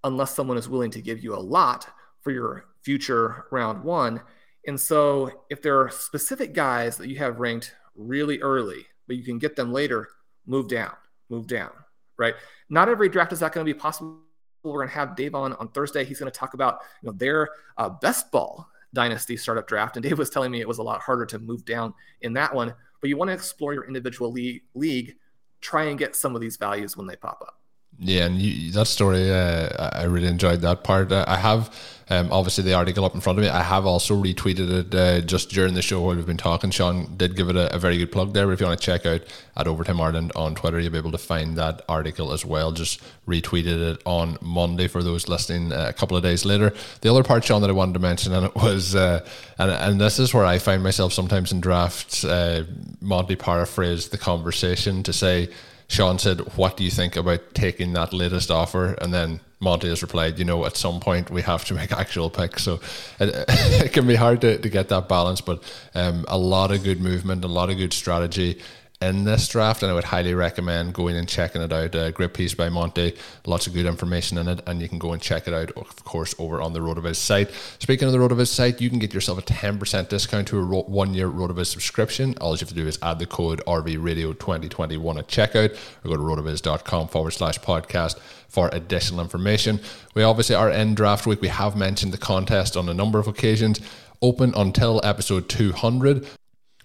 unless 0.04 0.36
someone 0.36 0.58
is 0.58 0.70
willing 0.70 0.92
to 0.92 1.02
give 1.02 1.24
you 1.24 1.34
a 1.34 1.40
lot 1.40 1.88
for 2.22 2.32
your 2.32 2.66
future 2.84 3.46
round 3.52 3.84
one. 3.84 4.22
And 4.68 4.80
so 4.80 5.46
if 5.50 5.62
there 5.62 5.80
are 5.80 5.90
specific 5.90 6.54
guys 6.54 6.98
that 6.98 7.10
you 7.10 7.18
have 7.18 7.40
ranked 7.40 7.74
really 7.96 8.40
early, 8.42 8.86
but 9.08 9.16
you 9.16 9.24
can 9.24 9.40
get 9.40 9.56
them 9.56 9.72
later, 9.72 10.10
move 10.46 10.68
down, 10.68 10.92
move 11.30 11.48
down 11.48 11.72
right? 12.18 12.36
Not 12.70 12.90
every 12.90 13.10
draft 13.10 13.34
is 13.34 13.40
that 13.40 13.54
going 13.54 13.66
to 13.66 13.74
be 13.74 13.78
possible. 13.78 14.20
We're 14.64 14.80
going 14.80 14.90
to 14.90 14.96
have 14.96 15.16
Dave 15.16 15.36
on 15.36 15.54
on 15.54 15.70
Thursday. 15.70 16.04
He's 16.04 16.20
going 16.20 16.32
to 16.32 16.38
talk 16.38 16.54
about 16.54 16.80
you 17.02 17.08
know 17.08 17.14
their 17.14 17.50
uh, 17.78 17.90
best 17.90 18.32
ball 18.32 18.68
dynasty 18.94 19.38
startup 19.38 19.68
draft, 19.68 19.96
and 19.96 20.04
Dave 20.08 20.18
was 20.18 20.30
telling 20.30 20.52
me 20.52 20.60
it 20.60 20.68
was 20.68 20.80
a 20.80 20.84
lot 20.84 21.02
harder 21.02 21.26
to 21.28 21.40
move 21.40 21.66
down 21.66 21.94
in 22.22 22.34
that 22.34 22.54
one. 22.54 22.74
But 23.00 23.10
you 23.10 23.18
want 23.18 23.30
to 23.30 23.34
explore 23.34 23.74
your 23.74 23.88
individual 23.88 24.32
league, 24.32 24.64
league, 24.74 25.16
try 25.62 25.86
and 25.86 26.00
get 26.00 26.16
some 26.16 26.36
of 26.36 26.42
these 26.42 26.58
values 26.58 26.98
when 26.98 27.08
they 27.08 27.16
pop 27.16 27.42
up. 27.42 27.57
Yeah, 28.00 28.26
and 28.26 28.40
you, 28.40 28.72
that 28.74 28.86
story, 28.86 29.32
uh, 29.32 29.90
I 29.92 30.04
really 30.04 30.28
enjoyed 30.28 30.62
that 30.62 30.84
part. 30.84 31.12
Uh, 31.12 31.26
I 31.28 31.38
have 31.38 31.74
um, 32.10 32.32
obviously 32.32 32.64
the 32.64 32.74
article 32.74 33.04
up 33.04 33.16
in 33.16 33.22
front 33.22 33.40
of 33.40 33.44
me. 33.44 33.50
I 33.50 33.64
have 33.64 33.86
also 33.86 34.16
retweeted 34.16 34.70
it 34.72 34.96
uh, 34.96 35.22
just 35.22 35.50
during 35.50 35.74
the 35.74 35.82
show 35.82 36.02
while 36.02 36.16
we've 36.16 36.26
been 36.26 36.38
talking. 36.38 36.70
Sean 36.70 37.18
did 37.18 37.36
give 37.36 37.50
it 37.50 37.56
a, 37.56 37.74
a, 37.76 37.80
very 37.80 37.98
good 37.98 38.12
plug 38.12 38.34
there. 38.34 38.46
But 38.46 38.54
if 38.54 38.60
you 38.62 38.68
want 38.68 38.80
to 38.80 38.86
check 38.86 39.06
out 39.06 39.22
at 39.58 39.68
Overtime 39.68 40.00
Ireland 40.00 40.32
on 40.36 40.56
Twitter, 40.56 40.80
you'll 40.80 40.92
be 40.92 40.98
able 41.00 41.12
to 41.12 41.18
find 41.18 41.58
that 41.58 41.82
article 41.90 42.32
as 42.32 42.46
well. 42.46 42.72
Just 42.72 43.02
retweeted 43.28 43.96
it 43.96 44.02
on 44.06 44.38
Monday 44.42 44.88
for 44.88 45.04
those 45.04 45.28
listening 45.28 45.74
uh, 45.74 45.88
a 45.90 45.94
couple 45.94 46.16
of 46.16 46.24
days 46.24 46.46
later. 46.46 46.74
The 47.02 47.10
other 47.10 47.24
part, 47.24 47.44
Sean, 47.44 47.62
that 47.62 47.70
I 47.70 47.74
wanted 47.74 47.94
to 47.94 48.00
mention, 48.00 48.32
and 48.32 48.46
it 48.46 48.56
was, 48.56 48.96
uh, 48.96 49.28
and, 49.58 49.72
and 49.72 50.00
this 50.00 50.20
is 50.20 50.34
where 50.34 50.46
I 50.46 50.60
find 50.60 50.84
myself 50.84 51.14
sometimes 51.14 51.52
in 51.52 51.60
drafts. 51.60 52.24
Uh, 52.24 52.66
Monty 53.02 53.36
paraphrased 53.36 54.12
the 54.12 54.18
conversation 54.18 55.04
to 55.04 55.12
say, 55.12 55.50
Sean 55.88 56.20
said, 56.20 56.42
What 56.58 56.78
do 56.78 56.84
you 56.84 56.92
think 56.92 57.16
about 57.16 57.54
taking 57.54 57.94
that 57.94 58.14
latest 58.14 58.52
offer? 58.52 58.94
And 59.02 59.14
then 59.14 59.40
Monty 59.60 59.90
has 59.90 60.02
replied, 60.02 60.38
You 60.38 60.46
know, 60.46 60.66
at 60.66 60.76
some 60.76 61.00
point 61.00 61.30
we 61.30 61.42
have 61.42 61.66
to 61.66 61.74
make 61.74 61.92
actual 61.92 62.30
picks. 62.30 62.64
So 62.64 62.80
it, 63.20 63.46
it 63.86 63.94
can 63.94 64.06
be 64.06 64.16
hard 64.16 64.42
to, 64.42 64.58
to 64.58 64.70
get 64.70 64.90
that 64.90 65.08
balance, 65.08 65.42
but 65.42 65.64
um, 65.96 66.26
a 66.28 66.38
lot 66.38 66.72
of 66.72 66.84
good 66.84 67.02
movement, 67.02 67.44
a 67.44 67.48
lot 67.48 67.70
of 67.70 67.78
good 67.78 67.94
strategy 67.94 68.62
in 69.00 69.26
this 69.26 69.48
draft, 69.48 69.84
and 69.84 69.92
I 69.92 69.94
would 69.94 70.06
highly 70.06 70.34
recommend 70.34 70.94
going 70.94 71.16
and 71.16 71.30
checking 71.30 71.62
it 71.62 71.72
out. 71.72 71.94
A 71.94 72.12
great 72.12 72.34
piece 72.34 72.56
by 72.56 72.70
Monty, 72.70 73.16
lots 73.46 73.68
of 73.68 73.74
good 73.74 73.86
information 73.86 74.40
in 74.40 74.48
it, 74.48 74.62
and 74.66 74.82
you 74.82 74.90
can 74.90 74.98
go 74.98 75.14
and 75.14 75.22
check 75.22 75.48
it 75.48 75.54
out, 75.54 75.72
of 75.72 76.04
course, 76.04 76.34
over 76.40 76.62
on 76.62 76.74
the 76.74 76.80
RotoViz 76.80 77.16
site. 77.16 77.52
Speaking 77.80 78.08
of 78.08 78.12
the 78.12 78.18
RotoViz 78.18 78.48
site, 78.48 78.82
you 78.82 78.90
can 78.90 78.98
get 78.98 79.14
yourself 79.14 79.38
a 79.38 79.44
10% 79.44 80.10
discount 80.10 80.48
to 80.48 80.60
a 80.60 80.82
one 80.82 81.14
year 81.14 81.30
RotoViz 81.30 81.68
subscription. 81.68 82.36
All 82.42 82.54
you 82.54 82.60
have 82.60 82.70
to 82.70 82.74
do 82.74 82.88
is 82.88 82.98
add 83.04 83.20
the 83.20 83.28
code 83.28 83.62
RVRadio2021 83.68 85.20
at 85.20 85.28
checkout 85.28 85.78
or 86.04 86.10
go 86.10 86.18
to 86.18 86.42
rotoviz.com 86.42 87.10
forward 87.10 87.32
slash 87.32 87.60
podcast 87.60 88.20
for 88.48 88.70
additional 88.72 89.22
information. 89.22 89.80
We 90.16 90.24
obviously 90.24 90.56
are 90.56 90.72
in 90.72 90.96
draft 90.96 91.28
week. 91.28 91.42
We 91.42 91.50
have 91.50 91.76
mentioned 91.76 92.14
the 92.14 92.18
contest 92.18 92.76
on 92.76 92.90
a 92.90 92.94
number 92.96 93.20
of 93.20 93.28
occasions 93.28 93.80
open 94.24 94.54
until 94.56 95.00
episode 95.04 95.50
200. 95.50 96.26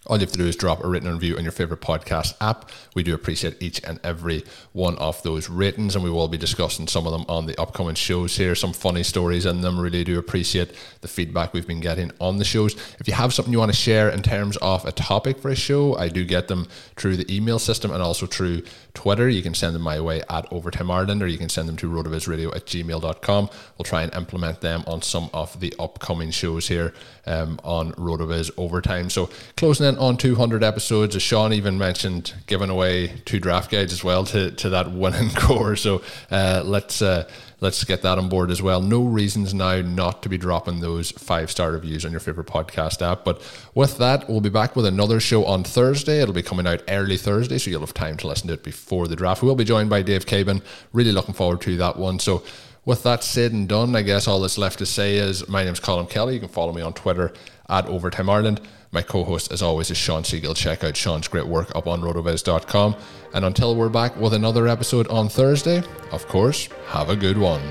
All 0.08 0.16
you 0.16 0.22
have 0.22 0.32
to 0.32 0.38
do 0.38 0.48
is 0.48 0.56
drop 0.56 0.82
a 0.82 0.88
written 0.88 1.12
review 1.12 1.36
on 1.36 1.44
your 1.44 1.52
favorite 1.52 1.80
podcast 1.80 2.34
app. 2.40 2.70
We 2.96 3.04
do 3.04 3.14
appreciate 3.14 3.62
each 3.62 3.80
and 3.84 4.00
every 4.02 4.42
one 4.72 4.98
of 4.98 5.22
those 5.22 5.48
ratings, 5.48 5.94
and 5.94 6.02
we 6.02 6.10
will 6.10 6.26
be 6.26 6.36
discussing 6.36 6.88
some 6.88 7.06
of 7.06 7.12
them 7.12 7.24
on 7.28 7.46
the 7.46 7.56
upcoming 7.60 7.94
shows 7.94 8.36
here. 8.36 8.56
Some 8.56 8.72
funny 8.72 9.04
stories 9.04 9.46
in 9.46 9.60
them. 9.60 9.78
Really 9.78 10.02
do 10.02 10.18
appreciate 10.18 10.74
the 11.02 11.08
feedback 11.08 11.52
we've 11.52 11.68
been 11.68 11.78
getting 11.78 12.10
on 12.18 12.38
the 12.38 12.44
shows. 12.44 12.74
If 12.98 13.06
you 13.06 13.14
have 13.14 13.32
something 13.32 13.52
you 13.52 13.60
want 13.60 13.70
to 13.70 13.78
share 13.78 14.08
in 14.08 14.22
terms 14.22 14.56
of 14.56 14.84
a 14.84 14.90
topic 14.90 15.38
for 15.38 15.50
a 15.50 15.54
show, 15.54 15.96
I 15.96 16.08
do 16.08 16.24
get 16.24 16.48
them 16.48 16.66
through 16.96 17.16
the 17.16 17.34
email 17.34 17.60
system 17.60 17.92
and 17.92 18.02
also 18.02 18.26
through 18.26 18.62
Twitter. 18.94 19.28
You 19.28 19.42
can 19.42 19.54
send 19.54 19.74
them 19.74 19.82
my 19.82 20.00
way 20.00 20.22
at 20.28 20.50
Overtime 20.52 20.90
Ireland, 20.90 21.22
or 21.22 21.26
you 21.26 21.38
can 21.38 21.48
send 21.48 21.68
them 21.68 21.76
to 21.78 21.90
rotovizradio 21.90 22.54
at 22.54 22.66
gmail.com. 22.66 23.50
We'll 23.78 23.84
try 23.84 24.02
and 24.02 24.14
implement 24.14 24.60
them 24.60 24.84
on 24.86 25.02
some 25.02 25.30
of 25.32 25.58
the 25.60 25.74
upcoming 25.78 26.30
shows 26.30 26.68
here 26.68 26.92
um, 27.26 27.58
on 27.64 27.92
Rotoviz 27.92 28.50
Overtime. 28.56 29.10
So 29.10 29.30
closing 29.56 29.86
in 29.86 29.98
on 29.98 30.16
200 30.16 30.62
episodes. 30.62 31.16
As 31.16 31.22
Sean 31.22 31.52
even 31.52 31.78
mentioned, 31.78 32.34
giving 32.46 32.70
away 32.70 33.20
two 33.24 33.40
draft 33.40 33.70
guides 33.70 33.92
as 33.92 34.04
well 34.04 34.24
to, 34.26 34.50
to 34.52 34.70
that 34.70 34.92
winning 34.92 35.30
core. 35.36 35.76
So 35.76 36.02
uh, 36.30 36.62
let's 36.64 37.02
uh, 37.02 37.28
let's 37.62 37.82
get 37.84 38.02
that 38.02 38.18
on 38.18 38.28
board 38.28 38.50
as 38.50 38.60
well. 38.60 38.82
No 38.82 39.04
reasons 39.04 39.54
now 39.54 39.80
not 39.80 40.22
to 40.24 40.28
be 40.28 40.36
dropping 40.36 40.80
those 40.80 41.12
five 41.12 41.50
star 41.50 41.70
reviews 41.70 42.04
on 42.04 42.10
your 42.10 42.20
favorite 42.20 42.48
podcast 42.48 43.00
app. 43.00 43.24
But 43.24 43.40
with 43.74 43.98
that, 43.98 44.28
we'll 44.28 44.40
be 44.40 44.50
back 44.50 44.74
with 44.74 44.84
another 44.84 45.20
show 45.20 45.44
on 45.44 45.62
Thursday. 45.62 46.20
It'll 46.20 46.34
be 46.34 46.42
coming 46.42 46.66
out 46.66 46.82
early 46.88 47.16
Thursday, 47.16 47.58
so 47.58 47.70
you'll 47.70 47.80
have 47.80 47.94
time 47.94 48.16
to 48.18 48.26
listen 48.26 48.48
to 48.48 48.54
it 48.54 48.64
before 48.64 49.06
the 49.06 49.16
draft. 49.16 49.42
We'll 49.42 49.54
be 49.54 49.64
joined 49.64 49.90
by 49.90 50.02
Dave 50.02 50.26
Caban. 50.26 50.60
Really 50.92 51.12
looking 51.12 51.34
forward 51.34 51.60
to 51.62 51.76
that 51.76 51.96
one. 51.96 52.18
So, 52.18 52.42
with 52.84 53.04
that 53.04 53.22
said 53.22 53.52
and 53.52 53.68
done, 53.68 53.94
I 53.94 54.02
guess 54.02 54.26
all 54.26 54.40
that's 54.40 54.58
left 54.58 54.80
to 54.80 54.86
say 54.86 55.14
is 55.14 55.48
my 55.48 55.62
name's 55.62 55.78
Colm 55.78 56.10
Kelly. 56.10 56.34
You 56.34 56.40
can 56.40 56.48
follow 56.48 56.72
me 56.72 56.82
on 56.82 56.92
Twitter 56.92 57.32
at 57.68 57.86
Overtime 57.86 58.28
Ireland. 58.28 58.60
My 58.92 59.00
co 59.00 59.24
host, 59.24 59.50
as 59.50 59.62
always, 59.62 59.90
is 59.90 59.96
Sean 59.96 60.22
Siegel. 60.22 60.54
Check 60.54 60.84
out 60.84 60.96
Sean's 60.96 61.26
great 61.26 61.46
work 61.46 61.74
up 61.74 61.86
on 61.86 62.02
rotoviz.com. 62.02 62.94
And 63.32 63.44
until 63.44 63.74
we're 63.74 63.88
back 63.88 64.14
with 64.16 64.34
another 64.34 64.68
episode 64.68 65.08
on 65.08 65.30
Thursday, 65.30 65.82
of 66.10 66.28
course, 66.28 66.68
have 66.88 67.08
a 67.08 67.16
good 67.16 67.38
one. 67.38 67.62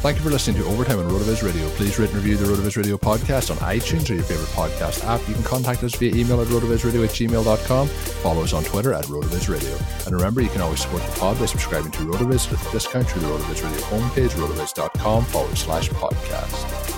Thank 0.00 0.18
you 0.18 0.22
for 0.22 0.30
listening 0.30 0.62
to 0.62 0.68
Overtime 0.68 1.00
on 1.00 1.10
RotoViz 1.10 1.42
Radio. 1.42 1.68
Please 1.70 1.98
rate 1.98 2.10
and 2.10 2.18
review 2.18 2.36
the 2.36 2.44
RotoViz 2.44 2.76
Radio 2.76 2.96
podcast 2.96 3.50
on 3.50 3.56
iTunes 3.56 4.08
or 4.08 4.14
your 4.14 4.22
favorite 4.22 4.48
podcast 4.50 5.04
app. 5.04 5.26
You 5.26 5.34
can 5.34 5.42
contact 5.42 5.82
us 5.82 5.96
via 5.96 6.14
email 6.14 6.40
at 6.40 6.46
rotovizradio 6.48 7.02
at 7.02 7.10
gmail.com. 7.10 7.88
Follow 7.88 8.42
us 8.42 8.52
on 8.52 8.62
Twitter 8.62 8.92
at 8.92 9.06
RotoViz 9.06 9.48
Radio. 9.48 9.76
And 10.06 10.14
remember, 10.14 10.40
you 10.40 10.50
can 10.50 10.60
always 10.60 10.82
support 10.82 11.02
the 11.02 11.18
pod 11.18 11.40
by 11.40 11.46
subscribing 11.46 11.90
to 11.92 11.98
RotoViz 12.00 12.48
with 12.48 12.64
a 12.68 12.70
discount 12.70 13.08
through 13.08 13.22
the 13.22 13.28
RotoViz 13.28 13.64
Radio 13.64 13.80
homepage, 13.86 14.30
rotoviz.com 14.30 15.24
forward 15.24 15.58
slash 15.58 15.88
podcast. 15.90 16.97